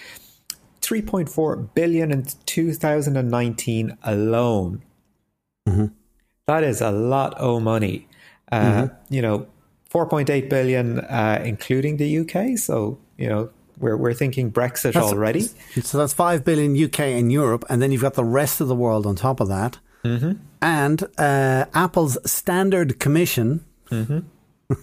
3.4 0.80 1.74
billion 1.74 2.10
in 2.10 2.24
2019 2.46 3.98
alone. 4.02 4.82
Mm-hmm. 5.68 5.86
That 6.46 6.64
is 6.64 6.80
a 6.80 6.90
lot 6.90 7.34
of 7.34 7.62
money. 7.62 8.08
Uh, 8.50 8.60
mm-hmm. 8.60 9.14
You 9.14 9.20
know, 9.20 9.46
4.8 9.92 10.48
billion, 10.48 11.00
uh, 11.00 11.42
including 11.44 11.96
the 11.96 12.18
UK. 12.20 12.58
So, 12.58 12.98
you 13.16 13.28
know, 13.28 13.50
we're, 13.78 13.96
we're 13.96 14.14
thinking 14.14 14.52
Brexit 14.52 14.92
that's, 14.92 14.98
already. 14.98 15.48
So 15.82 15.98
that's 15.98 16.12
5 16.12 16.44
billion 16.44 16.82
UK 16.82 17.00
and 17.00 17.32
Europe. 17.32 17.64
And 17.68 17.82
then 17.82 17.90
you've 17.90 18.02
got 18.02 18.14
the 18.14 18.24
rest 18.24 18.60
of 18.60 18.68
the 18.68 18.74
world 18.74 19.06
on 19.06 19.16
top 19.16 19.40
of 19.40 19.48
that. 19.48 19.78
Mm-hmm. 20.04 20.32
And 20.62 21.02
uh, 21.18 21.66
Apple's 21.74 22.18
standard 22.30 23.00
commission 23.00 23.64
mm-hmm. 23.90 24.20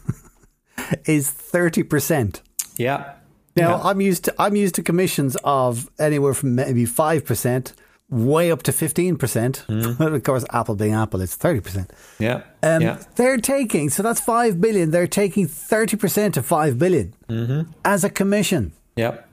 is 1.05 1.31
30%. 1.31 2.41
Yeah. 2.77 3.13
Now 3.55 3.77
yeah. 3.77 3.83
I'm 3.83 4.01
used 4.01 4.25
to 4.25 4.35
I'm 4.37 4.55
used 4.55 4.75
to 4.75 4.83
commissions 4.83 5.35
of 5.43 5.89
anywhere 5.97 6.35
from 6.35 6.53
maybe 6.55 6.85
five 6.85 7.25
percent 7.25 7.73
way 8.09 8.51
up 8.51 8.63
to 8.63 8.71
15%. 8.71 9.17
Mm. 9.17 9.97
But 9.97 10.13
of 10.13 10.23
course, 10.23 10.45
Apple 10.51 10.75
being 10.75 10.93
Apple, 10.93 11.21
it's 11.21 11.35
30%. 11.37 11.89
Yeah. 12.19 12.43
Um, 12.63 12.81
yeah. 12.81 13.03
They're 13.15 13.37
taking, 13.37 13.89
so 13.89 14.03
that's 14.03 14.21
5 14.21 14.61
billion. 14.61 14.91
They're 14.91 15.07
taking 15.07 15.47
30% 15.47 16.37
of 16.37 16.45
5 16.45 16.79
billion 16.79 17.13
mm-hmm. 17.29 17.71
as 17.83 18.03
a 18.03 18.09
commission. 18.09 18.73
Yep. 18.95 19.27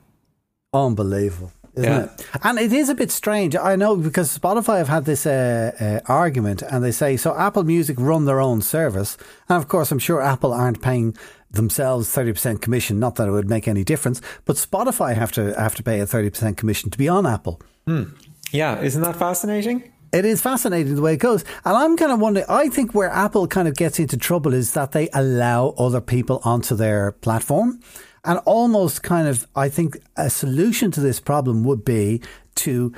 Unbelievable. 0.72 1.52
Isn't 1.76 1.90
Yeah. 1.90 2.04
it? 2.04 2.26
And 2.42 2.58
it 2.58 2.72
is 2.72 2.88
a 2.88 2.94
bit 2.94 3.10
strange. 3.10 3.56
I 3.56 3.76
know 3.76 3.96
because 3.96 4.36
Spotify 4.36 4.78
have 4.78 4.88
had 4.88 5.04
this 5.04 5.26
uh, 5.26 5.72
uh, 5.80 6.12
argument 6.12 6.62
and 6.62 6.84
they 6.84 6.92
say, 6.92 7.16
so 7.16 7.36
Apple 7.36 7.64
Music 7.64 7.96
run 7.98 8.24
their 8.24 8.40
own 8.40 8.60
service. 8.60 9.16
And 9.48 9.58
of 9.58 9.68
course, 9.68 9.90
I'm 9.90 9.98
sure 9.98 10.20
Apple 10.20 10.52
aren't 10.52 10.82
paying 10.82 11.16
themselves 11.50 12.08
30% 12.08 12.60
commission. 12.60 12.98
Not 12.98 13.16
that 13.16 13.28
it 13.28 13.32
would 13.32 13.48
make 13.48 13.66
any 13.68 13.84
difference, 13.84 14.20
but 14.44 14.56
Spotify 14.56 15.14
have 15.14 15.32
to 15.32 15.54
have 15.54 15.74
to 15.76 15.82
pay 15.82 16.00
a 16.00 16.06
30% 16.06 16.56
commission 16.56 16.90
to 16.90 16.98
be 16.98 17.08
on 17.08 17.26
Apple. 17.26 17.60
Hmm. 17.86 18.04
Yeah, 18.54 18.80
isn't 18.80 19.02
that 19.02 19.16
fascinating? 19.16 19.90
It 20.12 20.24
is 20.24 20.40
fascinating 20.40 20.94
the 20.94 21.02
way 21.02 21.14
it 21.14 21.18
goes. 21.18 21.44
And 21.64 21.76
I'm 21.76 21.96
kind 21.96 22.12
of 22.12 22.20
wondering, 22.20 22.46
I 22.48 22.68
think 22.68 22.94
where 22.94 23.10
Apple 23.10 23.48
kind 23.48 23.66
of 23.66 23.74
gets 23.74 23.98
into 23.98 24.16
trouble 24.16 24.54
is 24.54 24.74
that 24.74 24.92
they 24.92 25.08
allow 25.12 25.70
other 25.70 26.00
people 26.00 26.40
onto 26.44 26.76
their 26.76 27.10
platform. 27.10 27.80
And 28.24 28.38
almost 28.46 29.02
kind 29.02 29.26
of, 29.26 29.44
I 29.56 29.68
think 29.68 29.98
a 30.16 30.30
solution 30.30 30.92
to 30.92 31.00
this 31.00 31.18
problem 31.18 31.64
would 31.64 31.84
be 31.84 32.22
to 32.56 32.94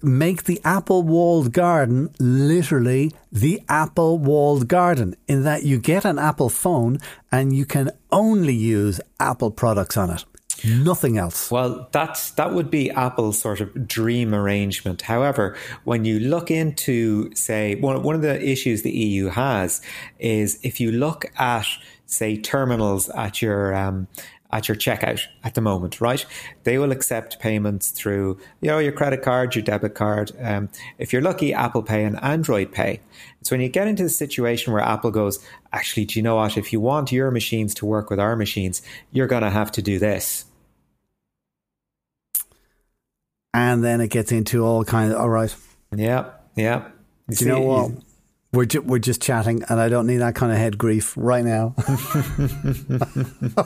make 0.00 0.44
the 0.44 0.62
Apple 0.64 1.02
walled 1.02 1.52
garden 1.52 2.08
literally 2.18 3.12
the 3.30 3.60
Apple 3.68 4.16
walled 4.16 4.66
garden 4.66 5.14
in 5.28 5.42
that 5.42 5.64
you 5.64 5.78
get 5.78 6.06
an 6.06 6.18
Apple 6.18 6.48
phone 6.48 6.96
and 7.30 7.54
you 7.54 7.66
can 7.66 7.90
only 8.10 8.54
use 8.54 8.98
Apple 9.20 9.50
products 9.50 9.98
on 9.98 10.08
it. 10.08 10.24
Nothing 10.64 11.18
else. 11.18 11.50
Well, 11.50 11.88
that's 11.92 12.30
that 12.32 12.52
would 12.52 12.70
be 12.70 12.90
Apple's 12.90 13.38
sort 13.38 13.60
of 13.60 13.86
dream 13.86 14.34
arrangement. 14.34 15.02
However, 15.02 15.56
when 15.84 16.04
you 16.04 16.18
look 16.20 16.50
into, 16.50 17.34
say, 17.34 17.74
one 17.76 18.02
one 18.02 18.14
of 18.14 18.22
the 18.22 18.42
issues 18.42 18.82
the 18.82 18.90
EU 18.90 19.28
has 19.28 19.82
is 20.18 20.58
if 20.62 20.80
you 20.80 20.92
look 20.92 21.26
at, 21.36 21.66
say, 22.06 22.36
terminals 22.36 23.08
at 23.10 23.42
your 23.42 23.74
um, 23.74 24.08
at 24.56 24.68
your 24.68 24.76
checkout 24.76 25.20
at 25.44 25.54
the 25.54 25.60
moment, 25.60 26.00
right? 26.00 26.24
They 26.64 26.78
will 26.78 26.90
accept 26.90 27.38
payments 27.40 27.90
through, 27.90 28.38
you 28.62 28.68
know, 28.68 28.78
your 28.78 28.92
credit 28.92 29.20
card, 29.20 29.54
your 29.54 29.62
debit 29.62 29.94
card. 29.94 30.32
Um, 30.40 30.70
if 30.96 31.12
you're 31.12 31.20
lucky, 31.20 31.52
Apple 31.52 31.82
Pay 31.82 32.04
and 32.04 32.18
Android 32.22 32.72
Pay. 32.72 33.00
So 33.42 33.54
when 33.54 33.60
you 33.60 33.68
get 33.68 33.86
into 33.86 34.02
the 34.02 34.08
situation 34.08 34.72
where 34.72 34.82
Apple 34.82 35.10
goes, 35.10 35.44
actually, 35.74 36.06
do 36.06 36.18
you 36.18 36.22
know 36.22 36.36
what? 36.36 36.56
If 36.56 36.72
you 36.72 36.80
want 36.80 37.12
your 37.12 37.30
machines 37.30 37.74
to 37.74 37.86
work 37.86 38.08
with 38.08 38.18
our 38.18 38.34
machines, 38.34 38.80
you're 39.12 39.26
going 39.26 39.42
to 39.42 39.50
have 39.50 39.70
to 39.72 39.82
do 39.82 39.98
this. 39.98 40.46
And 43.52 43.84
then 43.84 44.00
it 44.00 44.08
gets 44.08 44.32
into 44.32 44.64
all 44.64 44.84
kind 44.84 45.12
of, 45.12 45.18
all 45.18 45.28
right. 45.28 45.54
Yeah, 45.94 46.30
yeah. 46.54 46.88
Do 47.28 47.44
you 47.44 47.50
know 47.50 47.60
what? 47.60 47.92
We're, 48.56 48.64
ju- 48.64 48.80
we're 48.82 48.98
just 48.98 49.20
chatting, 49.22 49.62
and 49.68 49.78
I 49.80 49.88
don't 49.88 50.06
need 50.06 50.16
that 50.18 50.34
kind 50.34 50.50
of 50.50 50.58
head 50.58 50.78
grief 50.78 51.12
right 51.16 51.44
now. 51.44 51.74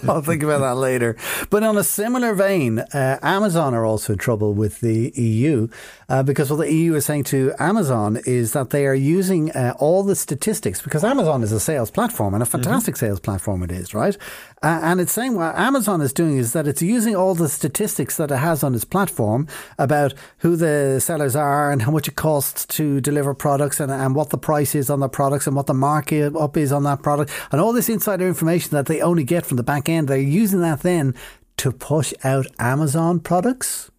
I'll 0.08 0.22
think 0.22 0.42
about 0.42 0.60
that 0.60 0.74
later. 0.76 1.16
But 1.48 1.62
on 1.62 1.78
a 1.78 1.84
similar 1.84 2.34
vein, 2.34 2.80
uh, 2.80 3.18
Amazon 3.22 3.74
are 3.74 3.86
also 3.86 4.12
in 4.14 4.18
trouble 4.18 4.52
with 4.54 4.80
the 4.80 5.10
EU 5.14 5.68
uh, 6.10 6.24
because 6.24 6.50
what 6.50 6.56
the 6.56 6.72
EU 6.72 6.94
is 6.94 7.06
saying 7.06 7.22
to 7.22 7.52
Amazon 7.60 8.20
is 8.26 8.52
that 8.52 8.70
they 8.70 8.84
are 8.84 8.94
using 8.94 9.52
uh, 9.52 9.74
all 9.78 10.02
the 10.02 10.16
statistics 10.16 10.82
because 10.82 11.04
Amazon 11.04 11.42
is 11.44 11.52
a 11.52 11.60
sales 11.60 11.90
platform 11.90 12.34
and 12.34 12.42
a 12.42 12.46
fantastic 12.46 12.96
mm-hmm. 12.96 13.06
sales 13.06 13.20
platform 13.20 13.62
it 13.62 13.70
is, 13.70 13.94
right? 13.94 14.16
Uh, 14.60 14.80
and 14.82 15.00
it's 15.00 15.12
saying 15.12 15.36
what 15.36 15.56
Amazon 15.56 16.00
is 16.00 16.12
doing 16.12 16.36
is 16.36 16.52
that 16.52 16.66
it's 16.66 16.82
using 16.82 17.14
all 17.14 17.36
the 17.36 17.48
statistics 17.48 18.16
that 18.16 18.32
it 18.32 18.36
has 18.36 18.64
on 18.64 18.74
its 18.74 18.84
platform 18.84 19.46
about 19.78 20.12
who 20.38 20.56
the 20.56 20.98
sellers 21.00 21.36
are 21.36 21.70
and 21.70 21.82
how 21.82 21.92
much 21.92 22.08
it 22.08 22.16
costs 22.16 22.66
to 22.66 23.00
deliver 23.00 23.32
products 23.32 23.78
and, 23.78 23.92
and 23.92 24.16
what 24.16 24.30
the 24.30 24.38
price 24.38 24.74
is 24.74 24.90
on 24.90 24.98
the 24.98 25.08
products 25.08 25.46
and 25.46 25.54
what 25.54 25.66
the 25.66 25.74
market 25.74 26.34
up 26.34 26.56
is 26.56 26.72
on 26.72 26.82
that 26.82 27.02
product 27.02 27.30
and 27.52 27.60
all 27.60 27.72
this 27.72 27.88
insider 27.88 28.26
information 28.26 28.72
that 28.72 28.86
they 28.86 29.00
only 29.00 29.22
get 29.22 29.46
from 29.46 29.56
the 29.56 29.62
back 29.62 29.88
end. 29.88 30.08
They're 30.08 30.18
using 30.18 30.60
that 30.60 30.80
then 30.80 31.14
to 31.58 31.70
push 31.70 32.12
out 32.24 32.48
Amazon 32.58 33.20
products. 33.20 33.92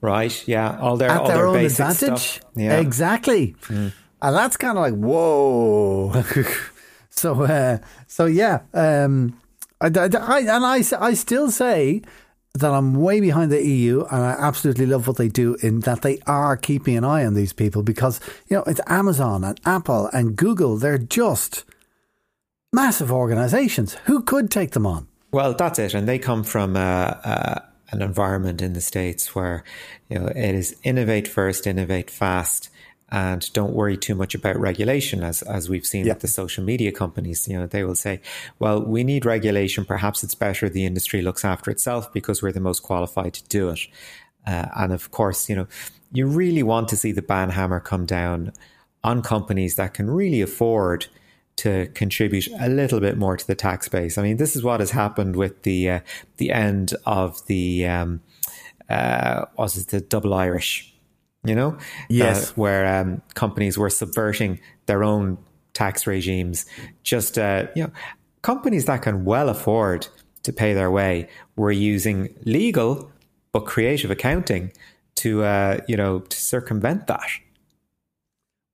Right. 0.00 0.46
Yeah. 0.46 0.78
All 0.78 0.96
their 0.96 1.10
at 1.10 1.20
all 1.20 1.28
their, 1.28 1.36
their 1.36 1.46
own 1.46 1.64
advantage. 1.64 2.20
Stuff. 2.20 2.40
Yeah. 2.54 2.78
Exactly. 2.78 3.56
Mm. 3.66 3.92
And 4.22 4.36
that's 4.36 4.56
kind 4.56 4.78
of 4.78 4.82
like 4.82 4.94
whoa. 4.94 6.22
so 7.10 7.42
uh, 7.42 7.78
so 8.06 8.26
yeah. 8.26 8.60
Um, 8.74 9.40
I, 9.80 9.86
I, 9.86 10.40
and 10.40 10.64
I, 10.64 10.82
I 10.98 11.14
still 11.14 11.50
say 11.50 12.02
that 12.54 12.72
I'm 12.72 12.94
way 12.94 13.20
behind 13.20 13.52
the 13.52 13.64
EU 13.64 14.04
and 14.10 14.22
I 14.22 14.30
absolutely 14.38 14.86
love 14.86 15.06
what 15.06 15.16
they 15.16 15.28
do 15.28 15.56
in 15.62 15.80
that 15.80 16.02
they 16.02 16.18
are 16.26 16.56
keeping 16.56 16.96
an 16.96 17.04
eye 17.04 17.24
on 17.26 17.34
these 17.34 17.52
people 17.52 17.82
because, 17.82 18.18
you 18.48 18.56
know, 18.56 18.64
it's 18.66 18.80
Amazon 18.86 19.44
and 19.44 19.60
Apple 19.66 20.08
and 20.12 20.36
Google. 20.36 20.78
They're 20.78 20.96
just 20.96 21.64
massive 22.72 23.12
organizations. 23.12 23.94
Who 24.04 24.22
could 24.22 24.50
take 24.50 24.70
them 24.70 24.86
on? 24.86 25.08
Well, 25.32 25.52
that's 25.52 25.78
it. 25.78 25.92
And 25.92 26.08
they 26.08 26.18
come 26.18 26.42
from 26.44 26.76
uh, 26.76 26.80
uh, 26.80 27.58
an 27.90 28.02
environment 28.02 28.62
in 28.62 28.72
the 28.72 28.80
States 28.80 29.34
where, 29.34 29.64
you 30.08 30.18
know, 30.18 30.26
it 30.26 30.54
is 30.54 30.76
innovate 30.82 31.28
first, 31.28 31.66
innovate 31.66 32.10
fast 32.10 32.70
and 33.08 33.52
don't 33.52 33.72
worry 33.72 33.96
too 33.96 34.14
much 34.14 34.34
about 34.34 34.58
regulation 34.58 35.22
as 35.22 35.42
as 35.42 35.68
we've 35.68 35.86
seen 35.86 36.08
with 36.08 36.20
the 36.20 36.28
social 36.28 36.64
media 36.64 36.90
companies. 36.90 37.46
You 37.46 37.58
know 37.58 37.66
they 37.66 37.84
will 37.84 37.94
say 37.94 38.20
well 38.58 38.82
we 38.82 39.04
need 39.04 39.24
regulation. 39.24 39.84
Perhaps 39.84 40.24
it's 40.24 40.34
better 40.34 40.68
the 40.68 40.84
industry 40.84 41.22
looks 41.22 41.44
after 41.44 41.70
itself 41.70 42.12
because 42.12 42.42
we're 42.42 42.52
the 42.52 42.60
most 42.60 42.82
qualified 42.82 43.34
to 43.34 43.44
do 43.48 43.70
it. 43.70 43.80
Uh, 44.46 44.66
and 44.76 44.92
of 44.92 45.10
course 45.10 45.48
you 45.48 45.56
know 45.56 45.68
you 46.12 46.26
really 46.26 46.62
want 46.62 46.88
to 46.88 46.96
see 46.96 47.12
the 47.12 47.22
ban 47.22 47.50
hammer 47.50 47.80
come 47.80 48.06
down 48.06 48.52
on 49.04 49.22
companies 49.22 49.76
that 49.76 49.94
can 49.94 50.10
really 50.10 50.40
afford 50.40 51.06
to 51.56 51.86
contribute 51.94 52.48
a 52.60 52.68
little 52.68 53.00
bit 53.00 53.16
more 53.16 53.36
to 53.36 53.46
the 53.46 53.54
tax 53.54 53.88
base. 53.88 54.18
I 54.18 54.22
mean, 54.22 54.36
this 54.36 54.56
is 54.56 54.62
what 54.62 54.80
has 54.80 54.90
happened 54.90 55.36
with 55.36 55.62
the 55.62 55.90
uh, 55.90 56.00
the 56.36 56.50
end 56.50 56.94
of 57.06 57.46
the 57.46 57.86
um, 57.86 58.20
uh, 58.88 59.46
was 59.56 59.76
it 59.76 59.88
the 59.88 60.00
double 60.00 60.34
Irish 60.34 60.92
you 61.46 61.54
know? 61.54 61.78
Yes. 62.08 62.50
Uh, 62.50 62.52
where 62.56 63.00
um, 63.00 63.22
companies 63.34 63.78
were 63.78 63.90
subverting 63.90 64.60
their 64.86 65.04
own 65.04 65.38
tax 65.72 66.06
regimes. 66.06 66.66
Just, 67.02 67.38
uh, 67.38 67.66
you 67.74 67.84
know, 67.84 67.92
companies 68.42 68.86
that 68.86 69.02
can 69.02 69.24
well 69.24 69.48
afford 69.48 70.08
to 70.42 70.52
pay 70.52 70.74
their 70.74 70.90
way 70.90 71.28
were 71.56 71.72
using 71.72 72.34
legal 72.44 73.10
but 73.52 73.60
creative 73.60 74.10
accounting 74.10 74.72
to, 75.16 75.44
uh, 75.44 75.78
you 75.88 75.96
know, 75.96 76.20
to 76.20 76.36
circumvent 76.36 77.06
that. 77.06 77.28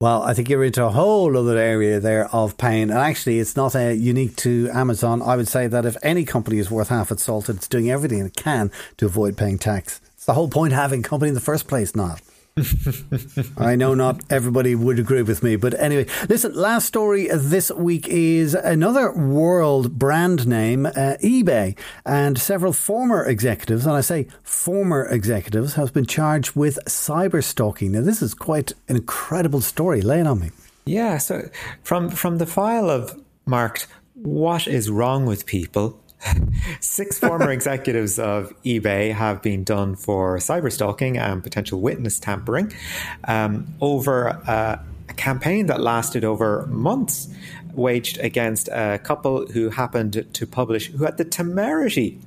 Well, 0.03 0.25
I 0.25 0.35
think 0.35 0.49
you're 0.49 0.65
into 0.65 0.85
a 0.85 0.91
whole 0.91 1.37
other 1.37 1.57
area 1.57 2.01
there 2.01 2.27
of 2.35 2.59
pain. 2.59 2.91
And 2.91 2.99
actually, 2.99 3.39
it's 3.39 3.55
not 3.55 3.77
uh, 3.77 3.91
unique 3.91 4.35
to 4.39 4.69
Amazon. 4.75 5.23
I 5.23 5.37
would 5.37 5.47
say 5.47 5.69
that 5.69 5.87
if 5.87 5.97
any 6.03 6.25
company 6.25 6.59
is 6.59 6.73
worth 6.73 6.89
half 6.89 7.13
its 7.13 7.23
salt, 7.23 7.49
it's 7.49 7.69
doing 7.69 7.89
everything 7.89 8.19
it 8.27 8.35
can 8.35 8.73
to 8.97 9.07
avoid 9.07 9.37
paying 9.37 9.59
tax. 9.59 10.01
It's 10.17 10.25
the 10.25 10.35
whole 10.35 10.49
point 10.49 10.73
of 10.73 10.81
having 10.81 11.05
company 11.05 11.29
in 11.29 11.37
the 11.37 11.41
first 11.41 11.69
place, 11.69 11.95
not. 11.95 12.21
I 13.57 13.77
know 13.77 13.95
not 13.95 14.21
everybody 14.29 14.75
would 14.75 14.99
agree 14.99 15.23
with 15.23 15.43
me, 15.43 15.57
but 15.57 15.73
anyway, 15.81 16.07
listen. 16.29 16.53
Last 16.53 16.87
story 16.87 17.29
this 17.29 17.71
week 17.71 18.07
is 18.09 18.53
another 18.55 19.11
world 19.11 19.99
brand 19.99 20.47
name, 20.47 20.85
uh, 20.85 21.17
eBay, 21.23 21.79
and 22.05 22.39
several 22.39 22.75
former 22.75 23.25
executives, 23.25 23.87
and 23.87 23.97
I 23.97 24.03
say 24.03 24.27
former 24.43 25.07
executives, 25.07 25.75
have 25.75 25.95
been 25.95 26.05
charged 26.05 26.55
with 26.55 26.79
cyber 26.87 27.43
stalking. 27.43 27.93
Now, 27.93 28.03
this 28.03 28.21
is 28.21 28.35
quite 28.35 28.73
an 28.87 28.97
incredible 28.97 29.63
story. 29.63 30.03
Lay 30.03 30.21
it 30.21 30.27
on 30.27 30.41
me. 30.41 30.51
Yeah. 30.85 31.17
So, 31.17 31.49
from 31.83 32.11
from 32.11 32.37
the 32.37 32.47
file 32.47 32.91
of 32.91 33.19
marked 33.47 33.87
"What 34.15 34.67
is 34.67 34.91
wrong 34.91 35.25
with 35.25 35.47
people?" 35.47 36.02
Six 36.81 37.19
former 37.19 37.51
executives 37.51 38.19
of 38.19 38.53
eBay 38.65 39.13
have 39.13 39.43
been 39.43 39.65
done 39.65 39.97
for 39.97 40.39
cyberstalking 40.39 41.19
and 41.19 41.43
potential 41.43 41.81
witness 41.81 42.19
tampering 42.19 42.73
um, 43.25 43.67
over 43.81 44.29
a 44.29 45.15
campaign 45.15 45.67
that 45.67 45.81
lasted 45.81 46.25
over 46.25 46.67
months, 46.67 47.29
waged 47.75 48.19
against 48.19 48.69
a 48.69 48.99
couple 49.03 49.47
who 49.47 49.71
happened 49.71 50.27
to 50.33 50.47
publish, 50.47 50.91
who 50.91 51.05
had 51.05 51.17
the 51.17 51.25
temerity 51.25 52.19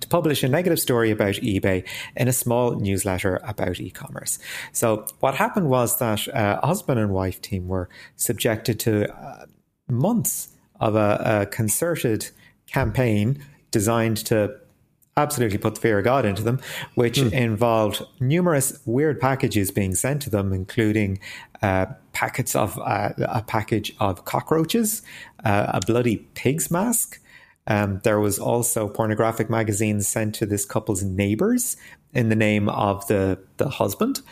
to 0.00 0.08
publish 0.08 0.42
a 0.42 0.48
negative 0.48 0.80
story 0.80 1.10
about 1.10 1.34
eBay 1.34 1.86
in 2.16 2.28
a 2.28 2.32
small 2.32 2.72
newsletter 2.72 3.40
about 3.44 3.80
e 3.80 3.90
commerce. 3.90 4.38
So, 4.72 5.06
what 5.20 5.34
happened 5.34 5.68
was 5.68 5.98
that 5.98 6.26
uh, 6.28 6.64
husband 6.66 6.98
and 6.98 7.10
wife 7.10 7.40
team 7.40 7.68
were 7.68 7.88
subjected 8.16 8.80
to 8.80 9.12
uh, 9.14 9.46
months 9.88 10.48
of 10.80 10.96
a, 10.96 11.42
a 11.42 11.46
concerted 11.46 12.30
campaign 12.72 13.42
designed 13.70 14.18
to 14.26 14.56
absolutely 15.16 15.58
put 15.58 15.74
the 15.74 15.80
fear 15.80 15.98
of 15.98 16.04
God 16.04 16.24
into 16.24 16.42
them, 16.42 16.60
which 16.94 17.18
mm. 17.18 17.32
involved 17.32 18.02
numerous 18.20 18.78
weird 18.86 19.20
packages 19.20 19.70
being 19.70 19.94
sent 19.94 20.22
to 20.22 20.30
them, 20.30 20.52
including 20.52 21.18
uh, 21.62 21.86
packets 22.12 22.56
of 22.56 22.78
uh, 22.78 23.10
a 23.18 23.42
package 23.42 23.94
of 24.00 24.24
cockroaches, 24.24 25.02
uh, 25.44 25.66
a 25.68 25.80
bloody 25.86 26.16
pig's 26.34 26.70
mask. 26.70 27.20
Um, 27.66 28.00
there 28.04 28.18
was 28.18 28.38
also 28.38 28.88
pornographic 28.88 29.50
magazines 29.50 30.08
sent 30.08 30.34
to 30.36 30.46
this 30.46 30.64
couple's 30.64 31.02
neighbors 31.02 31.76
in 32.12 32.28
the 32.28 32.36
name 32.36 32.68
of 32.68 33.06
the 33.06 33.38
the 33.58 33.68
husband. 33.68 34.22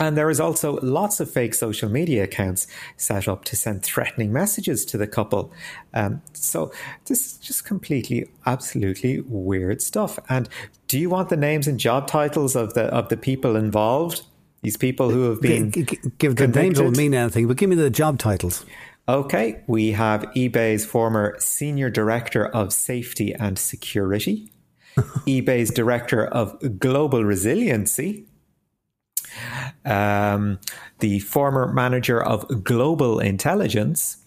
And 0.00 0.16
there 0.16 0.30
is 0.30 0.40
also 0.40 0.78
lots 0.80 1.20
of 1.20 1.30
fake 1.30 1.54
social 1.54 1.88
media 1.88 2.24
accounts 2.24 2.66
set 2.96 3.26
up 3.26 3.44
to 3.46 3.56
send 3.56 3.82
threatening 3.82 4.32
messages 4.32 4.84
to 4.86 4.98
the 4.98 5.06
couple. 5.06 5.52
Um, 5.92 6.22
so 6.34 6.72
this 7.06 7.26
is 7.26 7.32
just 7.38 7.64
completely, 7.64 8.30
absolutely 8.46 9.20
weird 9.20 9.82
stuff. 9.82 10.18
And 10.28 10.48
do 10.86 10.98
you 10.98 11.10
want 11.10 11.28
the 11.28 11.36
names 11.36 11.66
and 11.66 11.80
job 11.80 12.06
titles 12.06 12.54
of 12.54 12.74
the 12.74 12.84
of 12.84 13.08
the 13.08 13.16
people 13.16 13.56
involved? 13.56 14.22
These 14.62 14.76
people 14.76 15.10
who 15.10 15.30
have 15.30 15.40
been 15.40 15.70
give, 15.70 16.18
give 16.18 16.36
the 16.36 16.48
names 16.48 16.78
don't 16.78 16.96
mean 16.96 17.14
anything, 17.14 17.46
but 17.46 17.56
give 17.56 17.70
me 17.70 17.76
the 17.76 17.90
job 17.90 18.18
titles. 18.18 18.64
Okay, 19.08 19.62
we 19.66 19.92
have 19.92 20.22
eBay's 20.36 20.84
former 20.84 21.36
senior 21.38 21.88
director 21.88 22.46
of 22.46 22.72
safety 22.72 23.34
and 23.34 23.58
security, 23.58 24.52
eBay's 24.96 25.70
director 25.70 26.26
of 26.26 26.78
global 26.78 27.24
resiliency 27.24 28.26
um, 29.84 30.58
the 31.00 31.20
former 31.20 31.72
manager 31.72 32.22
of 32.22 32.64
global 32.64 33.20
intelligence, 33.20 34.18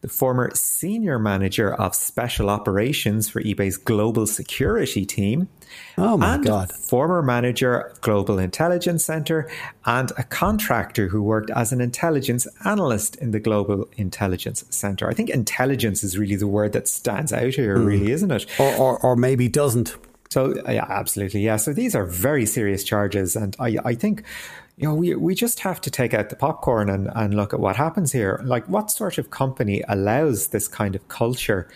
the 0.00 0.08
former 0.08 0.50
senior 0.54 1.18
manager 1.18 1.74
of 1.74 1.94
special 1.94 2.48
operations 2.48 3.28
for 3.28 3.42
eBay's 3.42 3.76
global 3.76 4.26
security 4.26 5.04
team. 5.04 5.48
Oh 5.96 6.16
my 6.16 6.36
and 6.36 6.44
God. 6.44 6.72
Former 6.72 7.22
manager 7.22 7.78
of 7.80 8.00
Global 8.00 8.38
Intelligence 8.38 9.04
Center 9.04 9.50
and 9.84 10.10
a 10.16 10.22
contractor 10.22 11.08
who 11.08 11.22
worked 11.22 11.50
as 11.50 11.72
an 11.72 11.80
intelligence 11.80 12.46
analyst 12.64 13.16
in 13.16 13.32
the 13.32 13.40
Global 13.40 13.88
Intelligence 13.96 14.64
Center. 14.70 15.08
I 15.08 15.14
think 15.14 15.30
intelligence 15.30 16.02
is 16.02 16.16
really 16.16 16.36
the 16.36 16.46
word 16.46 16.72
that 16.72 16.88
stands 16.88 17.32
out 17.32 17.54
here, 17.54 17.76
mm. 17.76 17.86
really, 17.86 18.12
isn't 18.12 18.30
it? 18.30 18.46
Or, 18.58 18.74
or, 18.76 18.98
or 19.00 19.16
maybe 19.16 19.48
doesn't. 19.48 19.96
So 20.30 20.54
yeah, 20.68 20.86
absolutely, 20.88 21.40
yeah. 21.40 21.56
So 21.56 21.72
these 21.72 21.94
are 21.94 22.04
very 22.04 22.46
serious 22.46 22.84
charges, 22.84 23.36
and 23.36 23.56
I, 23.58 23.78
I 23.84 23.94
think, 23.94 24.24
you 24.76 24.86
know, 24.86 24.94
we 24.94 25.14
we 25.14 25.34
just 25.34 25.60
have 25.60 25.80
to 25.82 25.90
take 25.90 26.12
out 26.12 26.28
the 26.28 26.36
popcorn 26.36 26.90
and, 26.90 27.08
and 27.14 27.34
look 27.34 27.54
at 27.54 27.60
what 27.60 27.76
happens 27.76 28.12
here. 28.12 28.40
Like, 28.44 28.68
what 28.68 28.90
sort 28.90 29.18
of 29.18 29.30
company 29.30 29.82
allows 29.88 30.48
this 30.48 30.68
kind 30.68 30.94
of 30.94 31.08
culture 31.08 31.68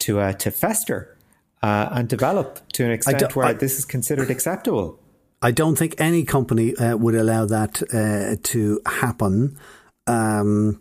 to 0.00 0.20
uh, 0.20 0.32
to 0.34 0.50
fester 0.50 1.16
uh, 1.62 1.88
and 1.90 2.08
develop 2.08 2.60
to 2.74 2.84
an 2.84 2.92
extent 2.92 3.34
where 3.34 3.46
I, 3.46 3.52
this 3.54 3.78
is 3.78 3.84
considered 3.84 4.30
acceptable? 4.30 5.00
I 5.42 5.50
don't 5.50 5.76
think 5.76 5.94
any 5.98 6.24
company 6.24 6.76
uh, 6.76 6.96
would 6.96 7.14
allow 7.14 7.46
that 7.46 7.82
uh, 7.92 8.36
to 8.42 8.80
happen. 8.86 9.58
Um, 10.06 10.80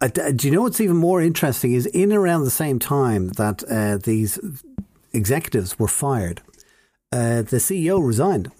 do 0.00 0.46
you 0.46 0.52
know 0.52 0.62
what's 0.62 0.80
even 0.80 0.96
more 0.96 1.20
interesting 1.20 1.72
is 1.72 1.86
in 1.86 2.12
around 2.12 2.44
the 2.44 2.50
same 2.50 2.78
time 2.78 3.30
that 3.30 3.64
uh, 3.64 3.98
these 3.98 4.38
executives 5.18 5.78
were 5.78 5.88
fired. 5.88 6.40
Uh, 7.12 7.42
the 7.42 7.58
CEO 7.58 8.04
resigned. 8.06 8.50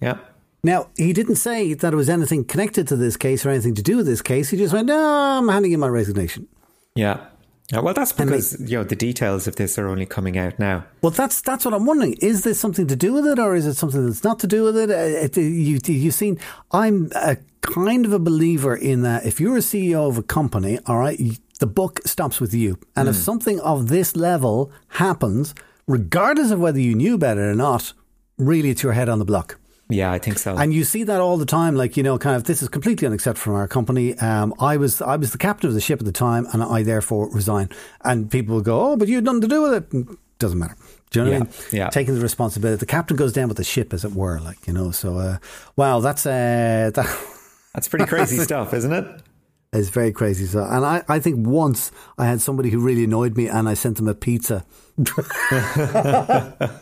Yeah. 0.00 0.18
Now, 0.62 0.88
he 0.96 1.12
didn't 1.12 1.36
say 1.36 1.72
that 1.74 1.92
it 1.92 1.96
was 1.96 2.08
anything 2.08 2.44
connected 2.44 2.88
to 2.88 2.96
this 2.96 3.16
case 3.16 3.46
or 3.46 3.50
anything 3.50 3.74
to 3.76 3.82
do 3.82 3.96
with 3.96 4.06
this 4.06 4.22
case. 4.22 4.50
He 4.50 4.56
just 4.56 4.74
went, 4.74 4.86
no, 4.86 4.98
I'm 4.98 5.48
handing 5.48 5.72
in 5.72 5.80
my 5.80 5.88
resignation. 5.88 6.48
Yeah. 6.94 7.26
Yeah, 7.72 7.80
well, 7.80 7.92
that's 7.92 8.12
because 8.12 8.58
you 8.58 8.78
know 8.78 8.84
the 8.84 8.96
details 8.96 9.46
of 9.46 9.56
this 9.56 9.78
are 9.78 9.88
only 9.88 10.06
coming 10.06 10.38
out 10.38 10.58
now. 10.58 10.86
Well, 11.02 11.10
that's 11.10 11.42
that's 11.42 11.66
what 11.66 11.74
I'm 11.74 11.84
wondering. 11.84 12.14
Is 12.14 12.42
this 12.42 12.58
something 12.58 12.86
to 12.86 12.96
do 12.96 13.12
with 13.12 13.26
it, 13.26 13.38
or 13.38 13.54
is 13.54 13.66
it 13.66 13.74
something 13.74 14.06
that's 14.06 14.24
not 14.24 14.38
to 14.38 14.46
do 14.46 14.64
with 14.64 14.74
it? 14.74 14.90
Uh, 14.90 14.94
it 14.94 15.36
you 15.36 15.78
you've 15.84 16.14
seen. 16.14 16.38
I'm 16.70 17.10
a 17.14 17.36
kind 17.60 18.06
of 18.06 18.12
a 18.14 18.18
believer 18.18 18.74
in 18.74 19.02
that. 19.02 19.26
If 19.26 19.38
you're 19.38 19.58
a 19.58 19.60
CEO 19.60 20.08
of 20.08 20.16
a 20.16 20.22
company, 20.22 20.78
all 20.86 20.96
right, 20.96 21.20
the 21.58 21.66
book 21.66 22.00
stops 22.04 22.40
with 22.40 22.54
you, 22.54 22.78
and 22.96 23.06
mm. 23.06 23.10
if 23.10 23.16
something 23.16 23.60
of 23.60 23.88
this 23.88 24.16
level 24.16 24.70
happens, 24.88 25.54
regardless 25.86 26.50
of 26.50 26.60
whether 26.60 26.80
you 26.80 26.94
knew 26.94 27.14
about 27.14 27.38
it 27.38 27.42
or 27.42 27.54
not, 27.54 27.92
really, 28.36 28.70
it's 28.70 28.82
your 28.82 28.92
head 28.92 29.08
on 29.08 29.18
the 29.18 29.24
block. 29.24 29.58
Yeah, 29.90 30.12
I 30.12 30.18
think 30.18 30.38
so. 30.38 30.56
And 30.56 30.74
you 30.74 30.84
see 30.84 31.02
that 31.04 31.20
all 31.20 31.38
the 31.38 31.46
time, 31.46 31.74
like 31.74 31.96
you 31.96 32.02
know, 32.02 32.18
kind 32.18 32.36
of 32.36 32.44
this 32.44 32.62
is 32.62 32.68
completely 32.68 33.06
unacceptable 33.06 33.42
from 33.42 33.54
our 33.54 33.66
company. 33.66 34.16
Um, 34.18 34.54
I 34.60 34.76
was 34.76 35.00
I 35.00 35.16
was 35.16 35.32
the 35.32 35.38
captain 35.38 35.68
of 35.68 35.74
the 35.74 35.80
ship 35.80 35.98
at 35.98 36.04
the 36.04 36.12
time, 36.12 36.46
and 36.52 36.62
I 36.62 36.82
therefore 36.82 37.30
resign. 37.30 37.70
And 38.02 38.30
people 38.30 38.54
will 38.54 38.62
go, 38.62 38.92
"Oh, 38.92 38.96
but 38.96 39.08
you 39.08 39.16
had 39.16 39.24
nothing 39.24 39.40
to 39.42 39.48
do 39.48 39.62
with 39.62 39.94
it." 39.94 40.18
Doesn't 40.38 40.58
matter. 40.58 40.76
Do 41.10 41.20
you 41.20 41.24
know 41.24 41.30
yeah, 41.32 41.38
what 41.38 41.48
I 41.48 41.50
mean? 41.50 41.80
Yeah. 41.80 41.88
Taking 41.88 42.14
the 42.14 42.20
responsibility. 42.20 42.78
The 42.78 42.86
captain 42.86 43.16
goes 43.16 43.32
down 43.32 43.48
with 43.48 43.56
the 43.56 43.64
ship, 43.64 43.94
as 43.94 44.04
it 44.04 44.12
were, 44.12 44.38
like 44.40 44.66
you 44.66 44.74
know. 44.74 44.90
So, 44.90 45.16
uh, 45.16 45.38
wow, 45.76 46.00
that's 46.00 46.26
uh, 46.26 46.90
that, 46.94 47.26
that's 47.74 47.88
pretty 47.88 48.04
crazy 48.04 48.36
stuff, 48.38 48.74
isn't 48.74 48.92
it? 48.92 49.22
It's 49.72 49.90
very 49.90 50.12
crazy. 50.12 50.46
So, 50.46 50.64
and 50.64 50.84
I, 50.84 51.04
I 51.08 51.18
think 51.18 51.46
once 51.46 51.92
I 52.16 52.26
had 52.26 52.40
somebody 52.40 52.70
who 52.70 52.80
really 52.80 53.04
annoyed 53.04 53.36
me, 53.36 53.48
and 53.48 53.68
I 53.68 53.74
sent 53.74 53.96
them 53.96 54.08
a 54.08 54.14
pizza 54.14 54.64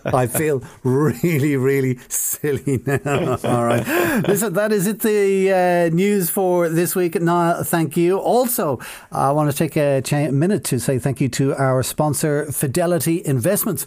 I 0.08 0.26
feel 0.30 0.62
really, 0.82 1.56
really 1.56 1.98
silly 2.08 2.82
now. 2.86 3.36
All 3.44 3.64
right. 3.64 3.86
Listen, 4.26 4.54
that 4.54 4.72
is 4.72 4.86
it, 4.86 5.00
the 5.00 5.52
uh, 5.52 5.94
news 5.94 6.30
for 6.30 6.70
this 6.70 6.96
week. 6.96 7.20
Now, 7.20 7.62
thank 7.62 7.94
you. 7.96 8.18
Also, 8.18 8.80
I 9.12 9.32
want 9.32 9.50
to 9.50 9.56
take 9.56 9.76
a 9.76 10.00
minute 10.30 10.64
to 10.64 10.78
say 10.78 10.98
thank 10.98 11.20
you 11.20 11.28
to 11.30 11.54
our 11.56 11.82
sponsor, 11.82 12.50
Fidelity 12.50 13.20
Investments. 13.24 13.84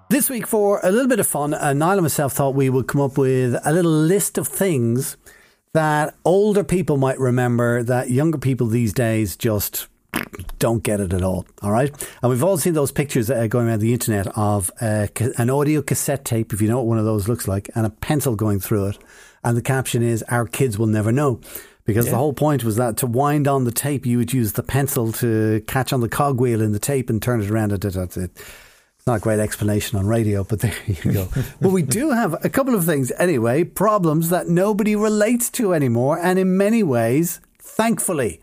This 0.09 0.27
week, 0.27 0.47
for 0.47 0.79
a 0.81 0.89
little 0.91 1.07
bit 1.07 1.19
of 1.19 1.27
fun, 1.27 1.53
uh, 1.53 1.71
Niall 1.71 1.91
and 1.91 2.01
myself 2.01 2.33
thought 2.33 2.55
we 2.55 2.67
would 2.67 2.87
come 2.87 2.99
up 2.99 3.15
with 3.15 3.55
a 3.63 3.71
little 3.71 3.91
list 3.91 4.39
of 4.39 4.47
things 4.47 5.17
that 5.73 6.15
older 6.25 6.63
people 6.63 6.97
might 6.97 7.19
remember 7.19 7.83
that 7.83 8.09
younger 8.09 8.39
people 8.39 8.65
these 8.65 8.91
days 8.91 9.35
just 9.35 9.87
don't 10.57 10.81
get 10.81 10.99
it 10.99 11.13
at 11.13 11.21
all. 11.21 11.45
All 11.61 11.71
right. 11.71 11.91
And 12.23 12.31
we've 12.31 12.43
all 12.43 12.57
seen 12.57 12.73
those 12.73 12.91
pictures 12.91 13.29
uh, 13.29 13.45
going 13.45 13.67
around 13.67 13.81
the 13.81 13.93
internet 13.93 14.25
of 14.35 14.71
uh, 14.81 15.05
an 15.37 15.51
audio 15.51 15.83
cassette 15.83 16.25
tape, 16.25 16.53
if 16.53 16.59
you 16.59 16.67
know 16.67 16.77
what 16.77 16.87
one 16.87 16.97
of 16.97 17.05
those 17.05 17.27
looks 17.27 17.47
like, 17.47 17.69
and 17.75 17.85
a 17.85 17.91
pencil 17.91 18.35
going 18.35 18.59
through 18.59 18.87
it. 18.87 18.97
And 19.43 19.55
the 19.55 19.61
caption 19.61 20.01
is, 20.01 20.23
Our 20.23 20.47
kids 20.47 20.79
will 20.79 20.87
never 20.87 21.11
know. 21.11 21.39
Because 21.85 22.05
yeah. 22.05 22.13
the 22.13 22.17
whole 22.17 22.33
point 22.33 22.63
was 22.63 22.77
that 22.77 22.97
to 22.97 23.05
wind 23.05 23.47
on 23.47 23.65
the 23.65 23.71
tape, 23.71 24.07
you 24.07 24.17
would 24.17 24.33
use 24.33 24.53
the 24.53 24.63
pencil 24.63 25.11
to 25.11 25.63
catch 25.67 25.93
on 25.93 26.01
the 26.01 26.09
cogwheel 26.09 26.61
in 26.63 26.71
the 26.71 26.79
tape 26.79 27.11
and 27.11 27.21
turn 27.21 27.43
it 27.43 27.51
around. 27.51 27.69
That's 27.69 28.17
it 28.17 28.31
not 29.09 29.17
a 29.17 29.19
great 29.19 29.39
explanation 29.39 29.97
on 29.97 30.05
radio, 30.05 30.43
but 30.43 30.59
there 30.59 30.75
you 30.85 31.11
go. 31.11 31.27
but 31.59 31.71
we 31.71 31.81
do 31.81 32.11
have 32.11 32.33
a 32.45 32.49
couple 32.49 32.75
of 32.75 32.85
things 32.85 33.11
anyway, 33.17 33.63
problems 33.63 34.29
that 34.29 34.47
nobody 34.47 34.95
relates 34.95 35.49
to 35.49 35.73
anymore, 35.73 36.19
and 36.19 36.37
in 36.37 36.55
many 36.55 36.83
ways, 36.83 37.41
thankfully. 37.57 38.39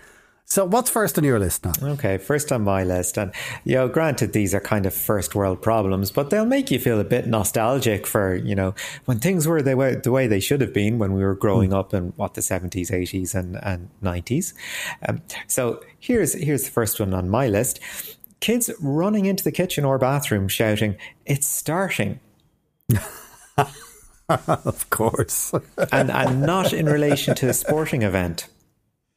So, 0.48 0.64
what's 0.64 0.90
first 0.90 1.18
on 1.18 1.24
your 1.24 1.40
list 1.40 1.64
now? 1.64 1.72
Okay, 1.82 2.18
first 2.18 2.52
on 2.52 2.62
my 2.62 2.84
list, 2.84 3.18
and 3.18 3.32
you 3.64 3.74
know, 3.74 3.88
granted, 3.88 4.32
these 4.32 4.54
are 4.54 4.60
kind 4.60 4.86
of 4.86 4.94
first 4.94 5.34
world 5.34 5.60
problems, 5.60 6.12
but 6.12 6.30
they'll 6.30 6.46
make 6.46 6.70
you 6.70 6.78
feel 6.78 7.00
a 7.00 7.04
bit 7.04 7.26
nostalgic 7.26 8.06
for 8.06 8.36
you 8.36 8.54
know 8.54 8.72
when 9.06 9.18
things 9.18 9.48
were 9.48 9.60
the 9.60 9.76
way, 9.76 9.96
the 9.96 10.12
way 10.12 10.28
they 10.28 10.38
should 10.38 10.60
have 10.60 10.72
been 10.72 11.00
when 11.00 11.14
we 11.14 11.24
were 11.24 11.34
growing 11.34 11.70
mm. 11.70 11.78
up 11.78 11.92
in 11.92 12.12
what 12.16 12.34
the 12.34 12.42
seventies, 12.42 12.92
eighties, 12.92 13.34
and 13.34 13.56
and 13.64 13.90
nineties. 14.00 14.54
Um, 15.08 15.20
so 15.48 15.82
here's 15.98 16.34
here's 16.34 16.64
the 16.64 16.70
first 16.70 17.00
one 17.00 17.12
on 17.12 17.28
my 17.28 17.48
list 17.48 17.80
kids 18.40 18.70
running 18.80 19.26
into 19.26 19.44
the 19.44 19.52
kitchen 19.52 19.84
or 19.84 19.98
bathroom 19.98 20.48
shouting, 20.48 20.96
It's 21.24 21.46
starting. 21.46 22.20
of 24.28 24.90
course. 24.90 25.52
and, 25.92 26.10
and 26.10 26.42
not 26.42 26.72
in 26.72 26.86
relation 26.86 27.34
to 27.36 27.48
a 27.48 27.54
sporting 27.54 28.02
event. 28.02 28.48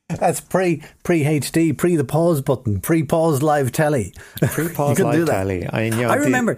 That's 0.08 0.42
pre 0.42 0.82
pre 1.04 1.24
HD, 1.24 1.78
pre 1.78 1.96
the 1.96 2.04
pause 2.04 2.42
button, 2.42 2.82
pre 2.82 3.04
pause 3.04 3.44
live 3.44 3.72
telly. 3.72 4.14
Pre 4.42 4.70
pause 4.70 5.00
live 5.00 5.28
telly. 5.28 5.68
I, 5.68 5.84
you 5.84 5.92
know, 5.92 6.10
I 6.10 6.16
remember. 6.16 6.58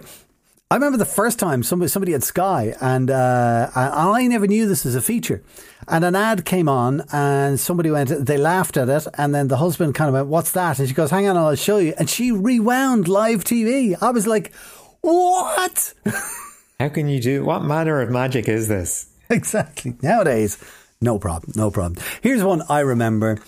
I 0.72 0.76
remember 0.76 0.96
the 0.96 1.04
first 1.04 1.38
time 1.38 1.62
somebody 1.62 1.90
somebody 1.90 2.12
had 2.12 2.24
Sky, 2.24 2.74
and 2.80 3.10
uh, 3.10 3.70
I 3.74 4.26
never 4.26 4.46
knew 4.46 4.66
this 4.66 4.86
as 4.86 4.94
a 4.94 5.02
feature. 5.02 5.42
And 5.86 6.02
an 6.02 6.16
ad 6.16 6.46
came 6.46 6.66
on, 6.66 7.02
and 7.12 7.60
somebody 7.60 7.90
went. 7.90 8.08
They 8.08 8.38
laughed 8.38 8.78
at 8.78 8.88
it, 8.88 9.06
and 9.18 9.34
then 9.34 9.48
the 9.48 9.58
husband 9.58 9.94
kind 9.94 10.08
of 10.08 10.14
went, 10.14 10.28
"What's 10.28 10.52
that?" 10.52 10.78
And 10.78 10.88
she 10.88 10.94
goes, 10.94 11.10
"Hang 11.10 11.28
on, 11.28 11.36
I'll 11.36 11.54
show 11.56 11.76
you." 11.76 11.92
And 11.98 12.08
she 12.08 12.32
rewound 12.32 13.06
live 13.06 13.44
TV. 13.44 13.98
I 14.00 14.12
was 14.12 14.26
like, 14.26 14.54
"What?" 15.02 15.92
How 16.80 16.88
can 16.88 17.06
you 17.06 17.20
do? 17.20 17.44
What 17.44 17.62
manner 17.62 18.00
of 18.00 18.08
magic 18.08 18.48
is 18.48 18.66
this? 18.66 19.10
Exactly. 19.28 19.96
Nowadays, 20.00 20.56
no 21.02 21.18
problem. 21.18 21.52
No 21.54 21.70
problem. 21.70 22.02
Here's 22.22 22.42
one 22.42 22.62
I 22.70 22.80
remember 22.80 23.42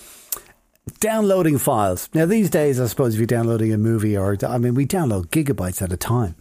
downloading 1.01 1.57
files. 1.57 2.11
Now, 2.13 2.27
these 2.27 2.51
days, 2.51 2.79
I 2.79 2.87
suppose 2.87 3.15
if 3.15 3.19
you're 3.19 3.27
downloading 3.27 3.73
a 3.73 3.79
movie 3.79 4.15
or, 4.15 4.37
I 4.47 4.59
mean, 4.59 4.75
we 4.75 4.85
download 4.87 5.29
gigabytes 5.29 5.81
at 5.81 5.91
a 5.91 5.97
time 5.97 6.35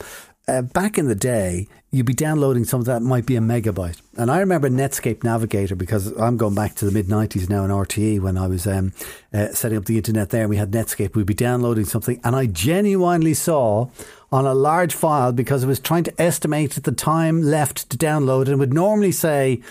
uh, 0.47 0.61
back 0.61 0.97
in 0.97 1.07
the 1.07 1.15
day, 1.15 1.67
you'd 1.91 2.05
be 2.05 2.13
downloading 2.13 2.65
something 2.65 2.91
that 2.91 3.01
might 3.01 3.25
be 3.25 3.35
a 3.35 3.39
megabyte. 3.39 4.01
And 4.17 4.29
I 4.29 4.39
remember 4.39 4.69
Netscape 4.69 5.23
Navigator 5.23 5.75
because 5.75 6.07
I'm 6.17 6.37
going 6.37 6.55
back 6.55 6.75
to 6.75 6.85
the 6.85 6.91
mid 6.91 7.07
90s 7.07 7.49
now 7.49 7.63
in 7.63 7.71
RTE 7.71 8.19
when 8.19 8.37
I 8.37 8.47
was 8.47 8.67
um, 8.67 8.93
uh, 9.33 9.49
setting 9.49 9.77
up 9.77 9.85
the 9.85 9.97
internet 9.97 10.31
there 10.31 10.41
and 10.41 10.49
we 10.49 10.57
had 10.57 10.71
Netscape. 10.71 11.15
We'd 11.15 11.25
be 11.25 11.33
downloading 11.33 11.85
something, 11.85 12.19
and 12.23 12.35
I 12.35 12.47
genuinely 12.47 13.33
saw 13.33 13.89
on 14.31 14.45
a 14.45 14.53
large 14.53 14.95
file 14.95 15.31
because 15.31 15.63
it 15.63 15.67
was 15.67 15.79
trying 15.79 16.03
to 16.05 16.21
estimate 16.21 16.71
the 16.71 16.91
time 16.91 17.41
left 17.41 17.89
to 17.91 17.97
download 17.97 18.47
and 18.47 18.59
would 18.59 18.73
normally 18.73 19.11
say 19.11 19.61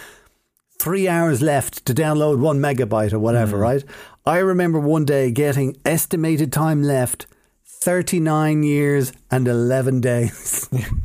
three 0.78 1.08
hours 1.08 1.42
left 1.42 1.84
to 1.86 1.92
download 1.92 2.38
one 2.38 2.60
megabyte 2.60 3.12
or 3.12 3.18
whatever, 3.18 3.56
mm. 3.58 3.62
right? 3.62 3.84
I 4.24 4.38
remember 4.38 4.78
one 4.78 5.04
day 5.04 5.32
getting 5.32 5.76
estimated 5.84 6.52
time 6.52 6.82
left 6.82 7.26
39 7.82 8.62
years 8.62 9.12
and 9.30 9.48
11 9.48 10.00
days. 10.00 10.68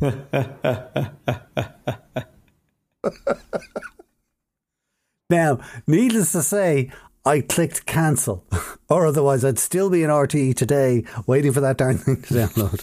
now, 5.28 5.58
needless 5.86 6.32
to 6.32 6.42
say, 6.42 6.90
I 7.24 7.40
clicked 7.40 7.84
cancel, 7.84 8.44
or 8.88 9.06
otherwise 9.06 9.44
I'd 9.44 9.58
still 9.58 9.90
be 9.90 10.02
in 10.02 10.10
RTE 10.10 10.54
today 10.54 11.04
waiting 11.26 11.52
for 11.52 11.60
that 11.60 11.76
darn 11.78 11.98
thing 11.98 12.22
to 12.22 12.34
download. 12.34 12.80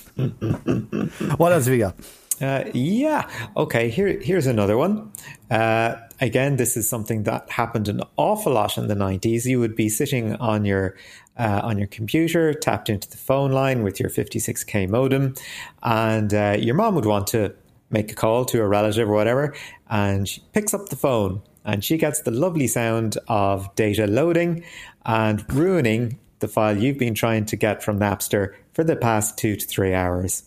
what 1.40 1.52
else 1.52 1.66
have 1.66 1.72
we 1.72 1.80
got? 1.80 1.96
Uh, 2.42 2.70
yeah. 2.74 3.30
Okay. 3.56 3.90
Here, 3.90 4.20
here's 4.20 4.46
another 4.46 4.78
one. 4.78 5.12
Uh, 5.50 5.96
again, 6.20 6.58
this 6.58 6.76
is 6.76 6.88
something 6.88 7.24
that 7.24 7.50
happened 7.50 7.88
an 7.88 8.02
awful 8.18 8.54
lot 8.54 8.78
in 8.78 8.88
the 8.88 8.94
90s. 8.94 9.46
You 9.46 9.60
would 9.60 9.76
be 9.76 9.90
sitting 9.90 10.36
on 10.36 10.66
your 10.66 10.96
uh, 11.38 11.62
on 11.64 11.78
your 11.78 11.88
computer, 11.88 12.54
tapped 12.54 12.90
into 12.90 13.10
the 13.10 13.18
phone 13.18 13.52
line 13.52 13.84
with 13.84 14.00
your 14.00 14.10
56k 14.10 14.90
modem, 14.90 15.36
and 15.84 16.34
uh, 16.34 16.56
your 16.60 16.76
mom 16.76 16.96
would 16.96 17.06
want 17.06 17.28
to 17.28 17.54
make 17.90 18.12
a 18.12 18.16
call 18.16 18.46
to 18.46 18.62
a 18.62 18.68
relative 18.68 19.10
or 19.10 19.14
whatever, 19.14 19.54
and 19.90 20.28
she 20.28 20.42
picks 20.54 20.74
up 20.74 20.90
the 20.90 20.96
phone 20.96 21.42
and 21.66 21.84
she 21.84 21.98
gets 21.98 22.22
the 22.22 22.32
lovely 22.32 22.68
sound 22.68 23.18
of 23.28 23.74
data 23.76 24.06
loading 24.06 24.64
and 25.06 25.52
ruining 25.52 26.20
the 26.40 26.48
file 26.48 26.78
you've 26.78 26.98
been 26.98 27.16
trying 27.16 27.46
to 27.46 27.56
get 27.56 27.84
from 27.84 28.00
Napster 28.00 28.54
for 28.74 28.84
the 28.84 28.96
past 28.96 29.38
two 29.38 29.56
to 29.56 29.66
three 29.66 29.94
hours. 29.94 30.44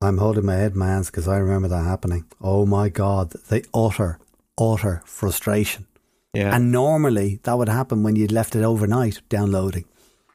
I'm 0.00 0.16
holding 0.16 0.46
my 0.46 0.54
head 0.54 0.74
my 0.74 0.86
hands 0.86 1.10
because 1.10 1.28
I 1.28 1.36
remember 1.36 1.68
that 1.68 1.84
happening. 1.84 2.24
Oh 2.40 2.64
my 2.64 2.88
God, 2.88 3.32
the 3.48 3.64
utter, 3.74 4.18
utter 4.58 5.02
frustration. 5.04 5.86
Yeah. 6.32 6.54
And 6.54 6.70
normally 6.70 7.40
that 7.42 7.58
would 7.58 7.68
happen 7.68 8.02
when 8.02 8.16
you'd 8.16 8.32
left 8.32 8.54
it 8.54 8.62
overnight 8.62 9.20
downloading. 9.28 9.84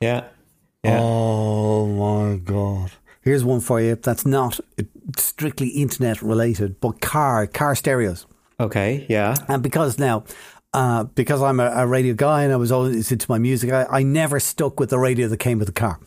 Yeah. 0.01 0.25
yeah. 0.83 0.99
Oh 1.01 1.87
my 1.87 2.37
God. 2.37 2.91
Here's 3.21 3.43
one 3.43 3.61
for 3.61 3.81
you 3.81 3.95
that's 3.95 4.25
not 4.25 4.59
strictly 5.17 5.69
internet 5.69 6.21
related, 6.21 6.79
but 6.79 7.01
car, 7.01 7.47
car 7.47 7.75
stereos. 7.75 8.27
Okay, 8.59 9.05
yeah. 9.09 9.35
And 9.47 9.63
because 9.63 9.97
now 9.97 10.23
uh, 10.75 11.05
because 11.05 11.41
I'm 11.41 11.59
a, 11.61 11.71
a, 11.73 11.87
radio 11.87 12.13
guy 12.13 12.43
and 12.43 12.51
I 12.51 12.57
was 12.57 12.71
always 12.71 13.09
into 13.09 13.25
my 13.29 13.37
music, 13.37 13.71
I, 13.71 13.85
I 13.89 14.03
never 14.03 14.41
stuck 14.41 14.77
with 14.77 14.89
the 14.89 14.99
radio 14.99 15.29
that 15.29 15.37
came 15.37 15.57
with 15.57 15.67
the 15.67 15.73
car. 15.73 15.99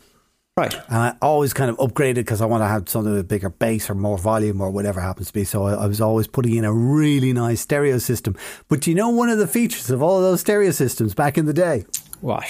Right. 0.59 0.75
And 0.89 0.97
I 0.97 1.15
always 1.21 1.53
kind 1.53 1.69
of 1.69 1.77
upgraded 1.77 2.15
because 2.15 2.41
I 2.41 2.45
want 2.45 2.63
to 2.63 2.67
have 2.67 2.89
something 2.89 3.13
with 3.13 3.29
bigger 3.29 3.49
bass 3.49 3.89
or 3.89 3.95
more 3.95 4.17
volume 4.17 4.59
or 4.59 4.69
whatever 4.69 4.99
happens 4.99 5.27
to 5.27 5.33
be. 5.33 5.45
So 5.45 5.63
I, 5.63 5.75
I, 5.75 5.85
was 5.85 6.01
always 6.01 6.27
putting 6.27 6.57
in 6.57 6.65
a 6.65 6.73
really 6.73 7.31
nice 7.31 7.61
stereo 7.61 7.97
system. 7.97 8.35
But 8.67 8.85
you 8.85 8.93
know, 8.93 9.07
one 9.07 9.29
of 9.29 9.37
the 9.37 9.47
features 9.47 9.89
of 9.89 10.03
all 10.03 10.17
of 10.17 10.23
those 10.23 10.41
stereo 10.41 10.71
systems 10.71 11.13
back 11.13 11.37
in 11.37 11.45
the 11.45 11.53
day? 11.53 11.85
What? 12.19 12.43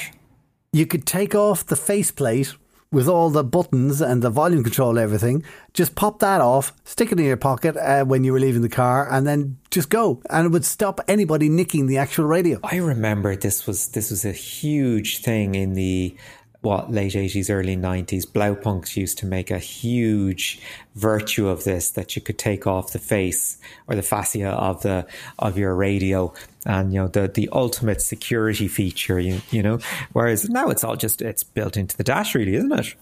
You 0.73 0.87
could 0.87 1.05
take 1.05 1.35
off 1.35 1.67
the 1.67 1.75
faceplate 1.75 2.55
with 2.91 3.07
all 3.07 3.29
the 3.29 3.43
buttons 3.43 4.01
and 4.01 4.23
the 4.23 4.31
volume 4.31 4.63
control 4.63 4.97
everything. 4.97 5.43
Just 5.73 5.93
pop 5.93 6.19
that 6.19 6.41
off, 6.41 6.73
stick 6.85 7.11
it 7.11 7.19
in 7.19 7.25
your 7.25 7.37
pocket 7.37 7.77
uh, 7.77 8.03
when 8.05 8.23
you 8.23 8.33
were 8.33 8.39
leaving 8.39 8.63
the 8.63 8.69
car, 8.69 9.07
and 9.11 9.27
then 9.27 9.57
just 9.69 9.89
go. 9.91 10.21
And 10.31 10.47
it 10.47 10.49
would 10.49 10.65
stop 10.65 10.99
anybody 11.07 11.49
nicking 11.49 11.85
the 11.85 11.97
actual 11.97 12.25
radio. 12.25 12.59
I 12.63 12.77
remember 12.77 13.35
this 13.35 13.67
was 13.67 13.89
this 13.89 14.09
was 14.09 14.25
a 14.25 14.31
huge 14.31 15.21
thing 15.21 15.53
in 15.53 15.73
the 15.73 16.15
what 16.61 16.91
late 16.91 17.13
80s 17.13 17.49
early 17.49 17.77
90s 17.77 18.25
Blaupunkts 18.25 18.97
used 18.97 19.17
to 19.19 19.25
make 19.25 19.49
a 19.49 19.59
huge 19.59 20.61
virtue 20.95 21.47
of 21.47 21.63
this 21.63 21.91
that 21.91 22.15
you 22.15 22.21
could 22.21 22.37
take 22.37 22.67
off 22.67 22.91
the 22.91 22.99
face 22.99 23.57
or 23.87 23.95
the 23.95 24.01
fascia 24.01 24.49
of 24.49 24.81
the 24.81 25.07
of 25.37 25.57
your 25.57 25.73
radio 25.73 26.33
and 26.65 26.93
you 26.93 26.99
know 26.99 27.07
the 27.07 27.27
the 27.29 27.47
ultimate 27.53 28.01
security 28.01 28.67
feature 28.67 29.19
you, 29.19 29.41
you 29.51 29.63
know 29.63 29.79
whereas 30.11 30.49
now 30.49 30.69
it's 30.69 30.83
all 30.83 30.97
just 30.97 31.21
it's 31.21 31.43
built 31.43 31.77
into 31.77 31.95
the 31.95 32.03
dash 32.03 32.35
really 32.35 32.55
isn't 32.55 32.71
it 32.71 32.95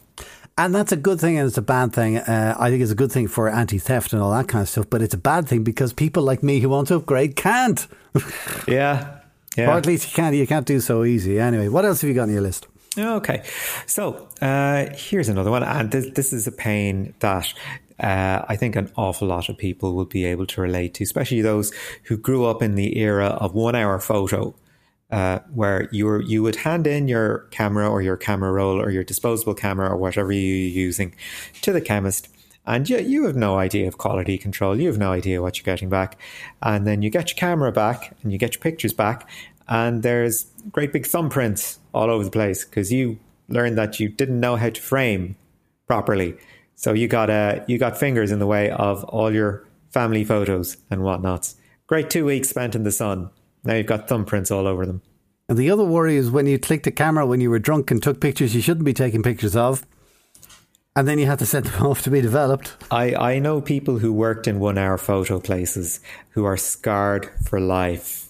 and 0.60 0.74
that's 0.74 0.91
a 0.91 0.98
good 0.98 1.20
thing 1.20 1.38
and 1.38 1.48
it's 1.48 1.60
a 1.60 1.62
bad 1.62 1.93
thing. 1.93 2.17
Uh, 2.17 2.56
I 2.58 2.72
think 2.72 2.82
it's 2.82 2.91
a 2.91 2.96
good 2.96 3.12
thing 3.12 3.28
for 3.28 3.48
anti 3.48 3.78
theft 3.78 4.12
and 4.12 4.24
all 4.24 4.32
that 4.32 4.48
kind 4.48 4.63
of 4.63 4.70
stuff, 4.70 4.89
but 4.89 5.04
it's 5.04 5.13
a 5.13 5.17
bad 5.20 5.48
thing 5.48 5.63
because 5.63 5.93
people 5.93 6.24
like 6.24 6.41
me 6.41 6.60
who 6.60 6.70
want 6.70 6.88
to 6.88 6.96
upgrade 6.96 7.36
can't. 7.36 7.86
yeah. 8.67 9.20
Yeah. 9.56 9.70
Or 9.70 9.78
at 9.78 9.86
least 9.86 10.10
you 10.10 10.15
can't. 10.15 10.36
You 10.36 10.48
can't 10.48 10.65
do 10.65 10.80
so 10.80 11.04
easy. 11.04 11.39
Anyway, 11.39 11.67
what 11.67 11.86
else 11.86 12.02
have 12.02 12.08
you 12.08 12.15
got 12.15 12.24
on 12.24 12.32
your 12.32 12.41
list? 12.41 12.67
Okay, 12.98 13.44
so 13.86 14.28
uh, 14.42 14.88
here's 14.96 15.30
another 15.30 15.52
one, 15.52 15.62
and 15.62 15.92
this, 15.92 16.10
this 16.16 16.34
is 16.34 16.48
a 16.48 16.52
pain 16.52 17.14
that 17.20 17.54
uh, 18.00 18.44
I 18.48 18.56
think 18.56 18.76
an 18.76 18.92
awful 18.96 19.28
lot 19.28 19.50
of 19.50 19.58
people 19.58 19.94
will 19.94 20.06
be 20.06 20.26
able 20.26 20.48
to 20.48 20.62
relate 20.62 20.96
to, 20.96 21.04
especially 21.04 21.42
those 21.42 21.72
who 22.06 22.18
grew 22.18 22.46
up 22.46 22.64
in 22.64 22.74
the 22.74 22.98
era 22.98 23.28
of 23.28 23.54
one-hour 23.54 24.00
photo, 24.00 24.56
uh, 25.12 25.40
where 25.54 25.90
you 25.92 26.06
were, 26.06 26.24
you 26.24 26.42
would 26.42 26.56
hand 26.56 26.88
in 26.88 27.08
your 27.08 27.48
camera 27.52 27.88
or 27.88 28.02
your 28.02 28.18
camera 28.18 28.52
roll 28.52 28.82
or 28.82 28.90
your 28.90 29.04
disposable 29.04 29.54
camera 29.54 29.90
or 29.90 29.98
whatever 29.98 30.32
you're 30.32 30.68
using 30.68 31.14
to 31.62 31.72
the 31.72 31.82
chemist. 31.82 32.30
And 32.66 32.90
you, 32.90 32.98
you 32.98 33.26
have 33.26 33.36
no 33.36 33.58
idea 33.58 33.88
of 33.88 33.98
quality 33.98 34.38
control. 34.38 34.78
You 34.78 34.88
have 34.88 34.98
no 34.98 35.14
idea 35.14 35.42
what 35.42 35.58
you're 35.58 35.64
getting 35.64 35.90
back. 35.90 36.20
And 36.62 36.86
then 36.86 37.02
you 37.02 37.10
get 37.10 37.30
your 37.30 37.38
camera 37.38 37.72
back 37.72 38.18
and 38.22 38.32
you 38.32 38.38
get 38.38 38.56
your 38.56 38.62
pictures 38.62 38.92
back 38.92 39.30
and 39.67 40.03
there's 40.03 40.45
great 40.71 40.93
big 40.93 41.03
thumbprints 41.03 41.77
all 41.93 42.10
over 42.10 42.23
the 42.23 42.32
place 42.32 42.65
because 42.65 42.91
you 42.91 43.19
learned 43.49 43.77
that 43.77 43.99
you 43.99 44.10
didn't 44.10 44.39
know 44.39 44.56
how 44.56 44.69
to 44.69 44.82
frame 44.82 45.36
properly. 45.88 46.36
So 46.75 46.93
you 46.93 47.08
got 47.08 47.30
uh, 47.30 47.62
you 47.67 47.77
got 47.77 47.97
fingers 47.97 48.32
in 48.32 48.39
the 48.39 48.47
way 48.47 48.69
of 48.69 49.03
all 49.06 49.34
your 49.34 49.65
family 49.89 50.23
photos 50.23 50.77
and 50.89 51.01
whatnots. 51.01 51.56
Great 51.88 52.10
two 52.10 52.25
weeks 52.25 52.49
spent 52.49 52.75
in 52.75 52.84
the 52.84 52.91
sun. 52.91 53.30
Now 53.63 53.75
you've 53.75 53.88
got 53.88 54.08
thumbprints 54.08 54.51
all 54.51 54.67
over 54.67 54.86
them. 54.86 55.01
And 55.49 55.58
the 55.58 55.71
other 55.71 55.86
worry 55.86 56.17
is 56.17 56.30
when 56.30 56.45
you 56.45 56.60
clicked 56.60 56.88
a 56.88 56.91
camera 56.91 57.25
when 57.25 57.41
you 57.41 57.49
were 57.49 57.60
drunk 57.60 57.89
and 57.89 58.03
took 58.03 58.19
pictures 58.19 58.53
you 58.53 58.62
shouldn't 58.62 58.86
be 58.86 58.93
taking 58.93 59.23
pictures 59.23 59.56
of. 59.56 59.86
And 60.95 61.08
then 61.08 61.19
you 61.19 61.25
had 61.25 61.39
to 61.39 61.45
send 61.45 61.65
them 61.65 61.86
off 61.86 62.01
to 62.03 62.10
be 62.10 62.21
developed. 62.21 62.75
I, 62.91 63.15
I 63.15 63.39
know 63.39 63.62
people 63.62 63.99
who 63.99 64.12
worked 64.12 64.47
in 64.47 64.60
one 64.60 64.77
hour 64.77 64.97
photo 64.97 65.39
places 65.39 65.99
who 66.32 66.43
are 66.43 66.58
scarred 66.58 67.30
for 67.45 67.60
life 67.60 68.27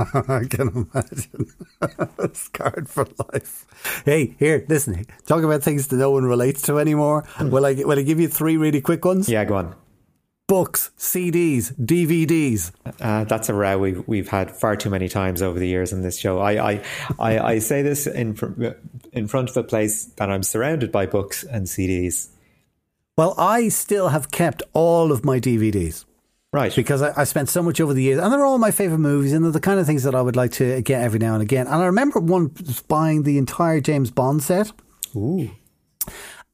I 0.14 0.44
can 0.48 0.88
imagine. 0.94 1.52
Scarred 2.32 2.88
for 2.88 3.06
life. 3.32 3.66
Hey, 4.06 4.34
here, 4.38 4.64
listen. 4.66 5.04
Talk 5.26 5.42
about 5.42 5.62
things 5.62 5.88
that 5.88 5.96
no 5.96 6.10
one 6.10 6.24
relates 6.24 6.62
to 6.62 6.78
anymore. 6.78 7.24
Will 7.40 7.66
I? 7.66 7.74
Will 7.74 7.98
I 7.98 8.02
give 8.02 8.18
you 8.18 8.28
three 8.28 8.56
really 8.56 8.80
quick 8.80 9.04
ones? 9.04 9.28
Yeah, 9.28 9.44
go 9.44 9.56
on. 9.56 9.74
Books, 10.48 10.90
CDs, 10.98 11.72
DVDs. 11.74 12.72
Uh, 13.00 13.24
that's 13.24 13.50
a 13.50 13.54
row 13.54 13.78
we've 13.78 14.06
we've 14.08 14.28
had 14.28 14.50
far 14.50 14.74
too 14.74 14.88
many 14.88 15.08
times 15.08 15.42
over 15.42 15.58
the 15.58 15.68
years 15.68 15.92
in 15.92 16.00
this 16.02 16.18
show. 16.18 16.38
I 16.38 16.70
I, 16.70 16.82
I, 17.18 17.38
I 17.38 17.58
say 17.58 17.82
this 17.82 18.06
in 18.06 18.38
in 19.12 19.28
front 19.28 19.50
of 19.50 19.56
a 19.56 19.62
place 19.62 20.06
that 20.16 20.30
I'm 20.30 20.42
surrounded 20.42 20.90
by 20.90 21.04
books 21.06 21.44
and 21.44 21.66
CDs. 21.66 22.30
Well, 23.18 23.34
I 23.36 23.68
still 23.68 24.08
have 24.08 24.30
kept 24.30 24.62
all 24.72 25.12
of 25.12 25.26
my 25.26 25.40
DVDs. 25.40 26.06
Right. 26.52 26.74
Because 26.74 27.00
I, 27.00 27.12
I, 27.20 27.24
spent 27.24 27.48
so 27.48 27.62
much 27.62 27.80
over 27.80 27.94
the 27.94 28.02
years, 28.02 28.18
and 28.18 28.32
they're 28.32 28.44
all 28.44 28.58
my 28.58 28.72
favourite 28.72 29.00
movies, 29.00 29.32
and 29.32 29.44
they're 29.44 29.52
the 29.52 29.60
kind 29.60 29.78
of 29.78 29.86
things 29.86 30.02
that 30.02 30.16
I 30.16 30.22
would 30.22 30.34
like 30.34 30.50
to 30.52 30.82
get 30.82 31.00
every 31.00 31.20
now 31.20 31.34
and 31.34 31.42
again. 31.42 31.66
And 31.66 31.76
I 31.76 31.86
remember 31.86 32.18
one 32.18 32.52
buying 32.88 33.22
the 33.22 33.38
entire 33.38 33.80
James 33.80 34.10
Bond 34.10 34.42
set. 34.42 34.72
Ooh. 35.14 35.50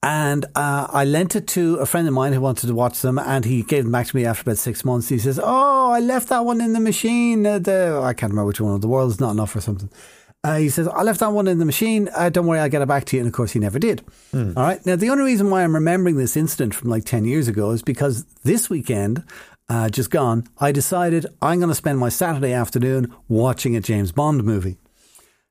And 0.03 0.45
uh, 0.55 0.87
I 0.91 1.05
lent 1.07 1.35
it 1.35 1.47
to 1.49 1.77
a 1.77 1.87
friend 1.87 2.07
of 2.07 2.13
mine 2.13 2.35
who 2.35 2.43
wanted 2.43 2.67
to 2.67 2.75
watch 2.75 3.01
them, 3.01 3.19
and 3.19 3.47
he 3.47 3.63
gave 3.63 3.85
them 3.85 3.93
back 3.93 4.09
to 4.09 4.17
me 4.17 4.27
after 4.27 4.43
about 4.43 4.59
six 4.59 4.85
months. 4.85 5.09
He 5.09 5.19
says, 5.19 5.41
"Oh, 5.43 5.91
I 5.91 6.01
left 6.01 6.29
that 6.29 6.45
one 6.45 6.61
in 6.61 6.75
the 6.75 6.81
machine. 6.81 7.47
Uh, 7.47 7.59
the 7.59 8.01
I 8.05 8.13
can't 8.13 8.33
remember 8.33 8.49
which 8.49 8.61
one. 8.61 8.75
Of 8.75 8.83
the 8.83 8.89
world's 8.89 9.19
not 9.19 9.31
enough 9.31 9.57
or 9.57 9.63
something." 9.63 9.91
Uh, 10.45 10.59
he 10.59 10.69
says, 10.69 10.87
I 10.87 11.03
left 11.03 11.19
that 11.19 11.33
one 11.33 11.49
in 11.49 11.59
the 11.59 11.65
machine. 11.65 12.09
Uh, 12.15 12.29
don't 12.29 12.47
worry, 12.47 12.61
I'll 12.61 12.69
get 12.69 12.81
it 12.81 12.87
back 12.87 13.05
to 13.07 13.17
you. 13.17 13.21
And 13.21 13.27
of 13.27 13.33
course, 13.33 13.51
he 13.51 13.59
never 13.59 13.81
did. 13.81 14.05
Mm. 14.33 14.57
All 14.57 14.63
right. 14.63 14.85
Now, 14.87 14.95
the 14.95 15.11
only 15.11 15.25
reason 15.25 15.51
why 15.51 15.65
I'm 15.65 15.75
remembering 15.75 16.19
this 16.19 16.37
incident 16.37 16.73
from 16.73 16.89
like 16.89 17.05
10 17.05 17.25
years 17.25 17.49
ago 17.49 17.73
is 17.73 17.83
because 17.83 18.25
this 18.45 18.71
weekend 18.71 19.25
uh, 19.69 19.89
just 19.89 20.11
gone, 20.11 20.47
I 20.59 20.73
decided 20.73 21.27
I'm 21.43 21.59
going 21.59 21.69
to 21.69 21.75
spend 21.75 21.99
my 21.99 22.09
Saturday 22.09 22.53
afternoon 22.53 23.15
watching 23.29 23.77
a 23.77 23.81
James 23.81 24.13
Bond 24.13 24.45
movie. 24.45 24.79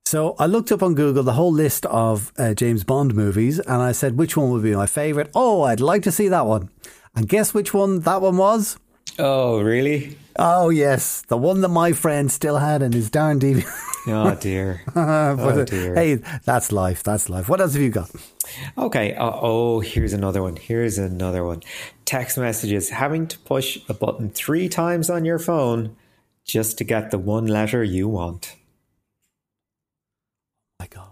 So 0.05 0.35
I 0.37 0.45
looked 0.45 0.71
up 0.71 0.83
on 0.83 0.93
Google 0.93 1.23
the 1.23 1.33
whole 1.33 1.51
list 1.51 1.85
of 1.87 2.31
uh, 2.37 2.53
James 2.53 2.83
Bond 2.83 3.15
movies 3.15 3.59
and 3.59 3.81
I 3.81 3.91
said, 3.91 4.17
which 4.17 4.37
one 4.37 4.51
would 4.51 4.63
be 4.63 4.75
my 4.75 4.85
favourite? 4.85 5.31
Oh, 5.33 5.63
I'd 5.63 5.79
like 5.79 6.03
to 6.03 6.11
see 6.11 6.27
that 6.27 6.45
one. 6.45 6.69
And 7.15 7.27
guess 7.27 7.53
which 7.53 7.73
one 7.73 8.01
that 8.01 8.21
one 8.21 8.37
was? 8.37 8.77
Oh, 9.17 9.61
really? 9.61 10.17
Oh, 10.37 10.69
yes. 10.69 11.21
The 11.27 11.37
one 11.37 11.61
that 11.61 11.69
my 11.69 11.93
friend 11.93 12.31
still 12.31 12.57
had 12.57 12.81
in 12.81 12.91
his 12.91 13.09
darn 13.09 13.39
DVD. 13.39 13.65
oh, 14.07 14.35
dear. 14.35 14.83
oh, 14.95 15.63
dear. 15.63 15.95
Hey, 15.95 16.15
that's 16.43 16.71
life. 16.71 17.03
That's 17.03 17.29
life. 17.29 17.47
What 17.47 17.61
else 17.61 17.73
have 17.73 17.81
you 17.81 17.89
got? 17.89 18.11
Okay. 18.77 19.15
Uh, 19.15 19.31
oh, 19.33 19.79
here's 19.79 20.13
another 20.13 20.41
one. 20.41 20.57
Here's 20.57 20.97
another 20.97 21.45
one. 21.45 21.61
Text 22.03 22.37
messages. 22.37 22.89
Having 22.89 23.27
to 23.27 23.39
push 23.39 23.79
a 23.87 23.93
button 23.93 24.29
three 24.29 24.67
times 24.67 25.09
on 25.09 25.23
your 25.23 25.39
phone 25.39 25.95
just 26.43 26.77
to 26.77 26.83
get 26.83 27.11
the 27.11 27.17
one 27.17 27.47
letter 27.47 27.83
you 27.83 28.07
want. 28.09 28.55
my 30.79 30.87
God. 30.87 31.05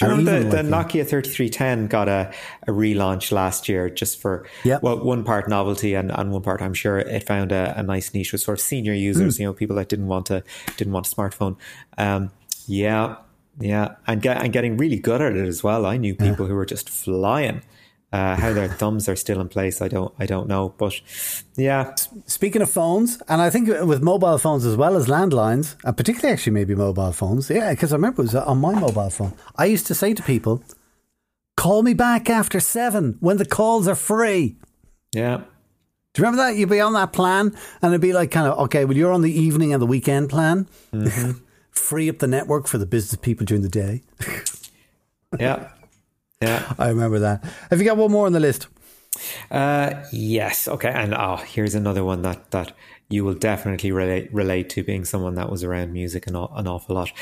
Do 0.00 0.06
you 0.06 0.16
remember 0.16 0.50
the, 0.50 0.62
the 0.62 0.68
Nokia 0.68 1.06
3310 1.06 1.86
got 1.88 2.08
a, 2.08 2.32
a 2.66 2.70
relaunch 2.70 3.32
last 3.32 3.68
year 3.68 3.90
just 3.90 4.20
for 4.20 4.46
yep. 4.64 4.82
well, 4.82 4.98
one 4.98 5.24
part 5.24 5.48
novelty 5.48 5.94
and, 5.94 6.10
and 6.10 6.32
one 6.32 6.42
part 6.42 6.62
I'm 6.62 6.74
sure 6.74 6.98
it 6.98 7.26
found 7.26 7.52
a, 7.52 7.78
a 7.78 7.82
nice 7.82 8.14
niche 8.14 8.32
with 8.32 8.40
sort 8.40 8.58
of 8.58 8.64
senior 8.64 8.94
users, 8.94 9.36
mm. 9.36 9.40
you 9.40 9.46
know, 9.46 9.52
people 9.52 9.76
that 9.76 9.88
didn't 9.88 10.06
want 10.06 10.30
a 10.30 10.42
didn't 10.76 10.92
want 10.92 11.06
a 11.06 11.14
smartphone. 11.14 11.56
Um, 11.98 12.30
yeah, 12.66 13.16
yeah, 13.58 13.96
and 14.06 14.22
get 14.22 14.42
and 14.42 14.52
getting 14.52 14.78
really 14.78 14.98
good 14.98 15.20
at 15.20 15.36
it 15.36 15.46
as 15.46 15.62
well. 15.62 15.84
I 15.84 15.96
knew 15.98 16.14
people 16.14 16.46
yeah. 16.46 16.50
who 16.50 16.54
were 16.54 16.66
just 16.66 16.88
flying. 16.88 17.62
Uh, 18.12 18.34
how 18.34 18.52
their 18.52 18.66
thumbs 18.66 19.08
are 19.08 19.14
still 19.14 19.40
in 19.40 19.48
place, 19.48 19.80
I 19.80 19.86
don't, 19.86 20.12
I 20.18 20.26
don't 20.26 20.48
know. 20.48 20.74
But 20.76 21.00
yeah. 21.56 21.94
Speaking 22.26 22.60
of 22.60 22.68
phones, 22.68 23.22
and 23.28 23.40
I 23.40 23.50
think 23.50 23.68
with 23.68 24.02
mobile 24.02 24.36
phones 24.38 24.66
as 24.66 24.76
well 24.76 24.96
as 24.96 25.06
landlines, 25.06 25.76
and 25.84 25.96
particularly 25.96 26.32
actually 26.32 26.54
maybe 26.54 26.74
mobile 26.74 27.12
phones, 27.12 27.48
yeah, 27.48 27.70
because 27.70 27.92
I 27.92 27.96
remember 27.96 28.22
it 28.22 28.24
was 28.24 28.34
on 28.34 28.58
my 28.58 28.74
mobile 28.74 29.10
phone. 29.10 29.34
I 29.54 29.66
used 29.66 29.86
to 29.86 29.94
say 29.94 30.12
to 30.12 30.24
people, 30.24 30.64
"Call 31.56 31.84
me 31.84 31.94
back 31.94 32.28
after 32.28 32.58
seven 32.58 33.16
when 33.20 33.36
the 33.36 33.46
calls 33.46 33.86
are 33.86 33.94
free." 33.94 34.56
Yeah. 35.14 35.42
Do 36.12 36.22
you 36.22 36.26
remember 36.26 36.42
that? 36.42 36.56
You'd 36.56 36.68
be 36.68 36.80
on 36.80 36.94
that 36.94 37.12
plan, 37.12 37.54
and 37.80 37.92
it'd 37.92 38.00
be 38.00 38.12
like 38.12 38.32
kind 38.32 38.48
of 38.48 38.58
okay. 38.64 38.84
Well, 38.84 38.96
you're 38.96 39.12
on 39.12 39.22
the 39.22 39.32
evening 39.32 39.72
and 39.72 39.80
the 39.80 39.86
weekend 39.86 40.30
plan. 40.30 40.66
Mm-hmm. 40.92 41.44
Free 41.70 42.10
up 42.10 42.18
the 42.18 42.26
network 42.26 42.66
for 42.66 42.78
the 42.78 42.86
business 42.86 43.20
people 43.20 43.46
during 43.46 43.62
the 43.62 43.68
day. 43.68 44.02
yeah. 45.38 45.68
Yeah. 46.40 46.72
I 46.78 46.88
remember 46.88 47.18
that. 47.18 47.44
Have 47.70 47.80
you 47.80 47.84
got 47.84 47.96
one 47.96 48.10
more 48.10 48.26
on 48.26 48.32
the 48.32 48.40
list? 48.40 48.66
Uh, 49.50 50.04
yes. 50.10 50.68
Okay. 50.68 50.88
And 50.88 51.14
oh, 51.14 51.36
here's 51.36 51.74
another 51.74 52.02
one 52.02 52.22
that, 52.22 52.50
that 52.50 52.72
you 53.10 53.24
will 53.24 53.34
definitely 53.34 53.92
relate, 53.92 54.32
relate 54.32 54.70
to 54.70 54.82
being 54.82 55.04
someone 55.04 55.34
that 55.34 55.50
was 55.50 55.62
around 55.62 55.92
music 55.92 56.26
an, 56.26 56.36
an 56.36 56.66
awful 56.66 56.94
lot. 56.94 57.12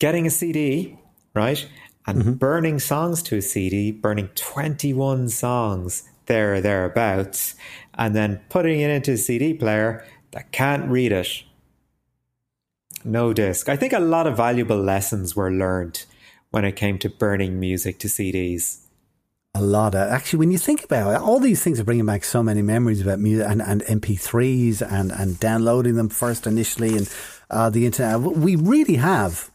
Getting 0.00 0.26
a 0.26 0.30
CD, 0.30 0.98
right? 1.34 1.68
And 2.06 2.18
mm-hmm. 2.18 2.32
burning 2.32 2.80
songs 2.80 3.22
to 3.24 3.36
a 3.36 3.42
CD, 3.42 3.92
burning 3.92 4.28
21 4.34 5.28
songs 5.28 6.08
there 6.26 6.54
or 6.54 6.60
thereabouts, 6.60 7.54
and 7.94 8.16
then 8.16 8.40
putting 8.48 8.80
it 8.80 8.90
into 8.90 9.12
a 9.12 9.16
CD 9.16 9.54
player 9.54 10.04
that 10.32 10.50
can't 10.50 10.90
read 10.90 11.12
it. 11.12 11.44
No 13.04 13.32
disc. 13.32 13.68
I 13.68 13.76
think 13.76 13.92
a 13.92 14.00
lot 14.00 14.26
of 14.26 14.36
valuable 14.36 14.78
lessons 14.78 15.36
were 15.36 15.50
learned 15.50 16.04
when 16.52 16.64
it 16.64 16.76
came 16.76 16.98
to 16.98 17.10
burning 17.10 17.58
music 17.58 17.98
to 17.98 18.08
CDs. 18.08 18.78
A 19.54 19.60
lot 19.60 19.94
of 19.94 20.08
actually, 20.08 20.38
when 20.38 20.50
you 20.50 20.58
think 20.58 20.84
about 20.84 21.14
it, 21.14 21.20
all 21.20 21.38
these 21.38 21.62
things 21.62 21.78
are 21.78 21.84
bringing 21.84 22.06
back 22.06 22.24
so 22.24 22.42
many 22.42 22.62
memories 22.62 23.02
about 23.02 23.18
music 23.18 23.46
and, 23.46 23.60
and 23.60 23.82
MP3s 23.82 24.80
and, 24.80 25.12
and 25.12 25.38
downloading 25.40 25.96
them 25.96 26.08
first 26.08 26.46
initially. 26.46 26.96
And 26.96 27.10
uh, 27.52 27.70
the 27.70 27.86
internet. 27.86 28.20
We 28.20 28.56
really 28.56 28.96
have 28.96 29.50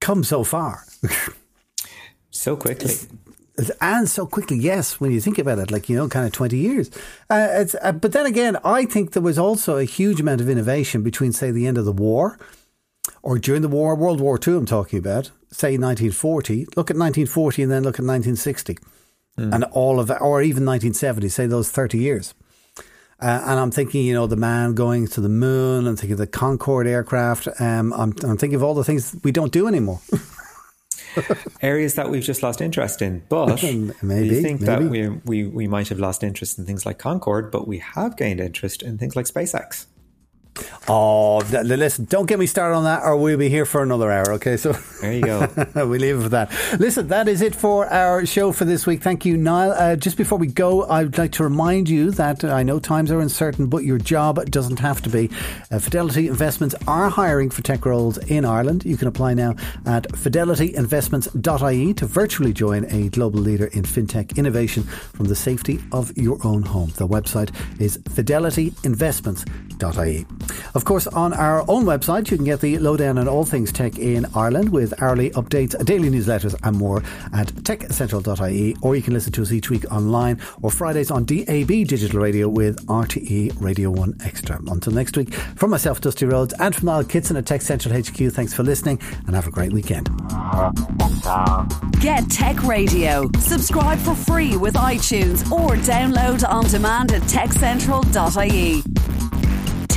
come 0.00 0.22
so 0.22 0.44
far. 0.44 0.84
so 2.30 2.54
quickly. 2.54 2.94
And 3.80 4.08
so 4.08 4.24
quickly, 4.24 4.58
yes, 4.58 5.00
when 5.00 5.10
you 5.10 5.20
think 5.20 5.38
about 5.38 5.58
it, 5.58 5.72
like, 5.72 5.88
you 5.88 5.96
know, 5.96 6.08
kind 6.08 6.26
of 6.26 6.32
20 6.32 6.56
years. 6.56 6.90
Uh, 7.28 7.64
uh, 7.82 7.90
but 7.90 8.12
then 8.12 8.24
again, 8.24 8.56
I 8.62 8.84
think 8.84 9.12
there 9.12 9.22
was 9.22 9.38
also 9.38 9.78
a 9.78 9.84
huge 9.84 10.20
amount 10.20 10.40
of 10.40 10.48
innovation 10.48 11.02
between, 11.02 11.32
say, 11.32 11.50
the 11.50 11.66
end 11.66 11.76
of 11.76 11.84
the 11.84 11.92
war 11.92 12.38
or 13.22 13.38
during 13.38 13.62
the 13.62 13.68
war, 13.68 13.96
World 13.96 14.20
War 14.20 14.38
II, 14.46 14.54
I'm 14.54 14.66
talking 14.66 14.98
about, 14.98 15.32
say 15.50 15.78
1940. 15.78 16.66
Look 16.76 16.90
at 16.90 16.96
1940 16.96 17.62
and 17.62 17.72
then 17.72 17.82
look 17.82 17.96
at 17.96 18.04
1960. 18.04 18.78
Mm. 19.38 19.54
And 19.54 19.64
all 19.64 20.00
of 20.00 20.08
that, 20.08 20.20
or 20.20 20.42
even 20.42 20.64
1970, 20.64 21.28
say 21.28 21.46
those 21.46 21.70
30 21.70 21.98
years. 21.98 22.34
Uh, 23.20 23.42
and 23.46 23.58
I'm 23.58 23.70
thinking, 23.70 24.04
you 24.04 24.14
know, 24.14 24.26
the 24.26 24.36
man 24.36 24.74
going 24.74 25.08
to 25.08 25.20
the 25.20 25.28
moon. 25.28 25.86
I'm 25.86 25.96
thinking 25.96 26.16
the 26.16 26.26
Concorde 26.26 26.86
aircraft. 26.86 27.48
Um, 27.60 27.92
I'm, 27.92 28.14
I'm 28.22 28.36
thinking 28.36 28.54
of 28.54 28.62
all 28.62 28.74
the 28.74 28.84
things 28.84 29.16
we 29.24 29.32
don't 29.32 29.52
do 29.52 29.66
anymore. 29.66 30.00
areas 31.62 31.94
that 31.94 32.10
we've 32.10 32.22
just 32.22 32.42
lost 32.42 32.60
interest 32.60 33.02
in. 33.02 33.22
But 33.28 33.62
maybe, 34.02 34.28
you 34.28 34.42
think 34.42 34.60
maybe. 34.60 34.84
that 34.84 34.90
we, 34.90 35.08
we, 35.24 35.44
we 35.44 35.66
might 35.66 35.88
have 35.88 35.98
lost 35.98 36.22
interest 36.22 36.58
in 36.58 36.66
things 36.66 36.86
like 36.86 36.98
Concorde, 36.98 37.50
but 37.50 37.66
we 37.66 37.78
have 37.78 38.16
gained 38.16 38.40
interest 38.40 38.82
in 38.82 38.98
things 38.98 39.16
like 39.16 39.26
SpaceX. 39.26 39.86
Oh, 40.90 41.38
listen, 41.38 42.06
don't 42.06 42.24
get 42.24 42.38
me 42.38 42.46
started 42.46 42.74
on 42.74 42.84
that, 42.84 43.02
or 43.02 43.14
we'll 43.16 43.36
be 43.36 43.50
here 43.50 43.66
for 43.66 43.82
another 43.82 44.10
hour. 44.10 44.32
Okay, 44.34 44.56
so 44.56 44.72
there 45.02 45.12
you 45.12 45.22
go. 45.22 45.46
we 45.86 45.98
leave 45.98 46.18
it 46.18 46.22
for 46.22 46.28
that. 46.30 46.50
Listen, 46.78 47.08
that 47.08 47.28
is 47.28 47.42
it 47.42 47.54
for 47.54 47.86
our 47.88 48.24
show 48.24 48.52
for 48.52 48.64
this 48.64 48.86
week. 48.86 49.02
Thank 49.02 49.26
you, 49.26 49.36
Niall. 49.36 49.72
Uh, 49.72 49.96
just 49.96 50.16
before 50.16 50.38
we 50.38 50.46
go, 50.46 50.88
I'd 50.88 51.18
like 51.18 51.32
to 51.32 51.44
remind 51.44 51.90
you 51.90 52.10
that 52.12 52.42
I 52.42 52.62
know 52.62 52.78
times 52.78 53.10
are 53.10 53.20
uncertain, 53.20 53.66
but 53.66 53.84
your 53.84 53.98
job 53.98 54.42
doesn't 54.50 54.78
have 54.78 55.02
to 55.02 55.10
be. 55.10 55.28
Uh, 55.70 55.78
Fidelity 55.78 56.28
Investments 56.28 56.74
are 56.86 57.10
hiring 57.10 57.50
for 57.50 57.60
tech 57.62 57.84
roles 57.84 58.16
in 58.16 58.46
Ireland. 58.46 58.86
You 58.86 58.96
can 58.96 59.08
apply 59.08 59.34
now 59.34 59.56
at 59.84 60.08
fidelityinvestments.ie 60.08 61.94
to 61.94 62.06
virtually 62.06 62.54
join 62.54 62.86
a 62.86 63.10
global 63.10 63.40
leader 63.40 63.66
in 63.66 63.82
fintech 63.82 64.38
innovation 64.38 64.84
from 64.84 65.26
the 65.26 65.36
safety 65.36 65.80
of 65.92 66.16
your 66.16 66.38
own 66.46 66.62
home. 66.62 66.92
The 66.96 67.06
website 67.06 67.50
is 67.78 67.98
fidelityinvestments.ie. 67.98 70.26
Of 70.74 70.84
course, 70.84 71.06
on 71.06 71.32
our 71.32 71.64
own 71.68 71.84
website, 71.84 72.30
you 72.30 72.36
can 72.36 72.44
get 72.44 72.60
the 72.60 72.78
lowdown 72.78 73.18
on 73.18 73.28
all 73.28 73.44
things 73.44 73.72
tech 73.72 73.98
in 73.98 74.26
Ireland 74.34 74.70
with 74.70 75.00
hourly 75.02 75.30
updates, 75.30 75.82
daily 75.84 76.10
newsletters, 76.10 76.54
and 76.62 76.76
more 76.76 77.02
at 77.32 77.48
techcentral.ie, 77.48 78.76
or 78.82 78.96
you 78.96 79.02
can 79.02 79.14
listen 79.14 79.32
to 79.32 79.42
us 79.42 79.52
each 79.52 79.70
week 79.70 79.84
online 79.92 80.40
or 80.62 80.70
Fridays 80.70 81.10
on 81.10 81.24
DAB 81.24 81.68
digital 81.68 82.20
radio 82.20 82.48
with 82.48 82.84
RTE 82.86 83.60
Radio 83.60 83.90
1 83.90 84.18
Extra. 84.24 84.58
Until 84.68 84.92
next 84.92 85.16
week, 85.16 85.34
from 85.34 85.70
myself, 85.70 86.00
Dusty 86.00 86.26
Rhodes, 86.26 86.54
and 86.58 86.74
from 86.74 86.86
Niall 86.86 87.04
Kitson 87.04 87.36
at 87.36 87.46
Tech 87.46 87.62
Central 87.62 87.94
HQ, 87.94 88.32
thanks 88.32 88.54
for 88.54 88.62
listening 88.62 89.00
and 89.26 89.34
have 89.34 89.46
a 89.46 89.50
great 89.50 89.72
weekend. 89.72 90.08
Get 92.00 92.30
Tech 92.30 92.62
Radio. 92.64 93.30
Subscribe 93.38 93.98
for 93.98 94.14
free 94.14 94.56
with 94.56 94.74
iTunes 94.74 95.50
or 95.50 95.76
download 95.76 96.48
on 96.48 96.64
demand 96.66 97.12
at 97.12 97.22
techcentral.ie. 97.22 98.82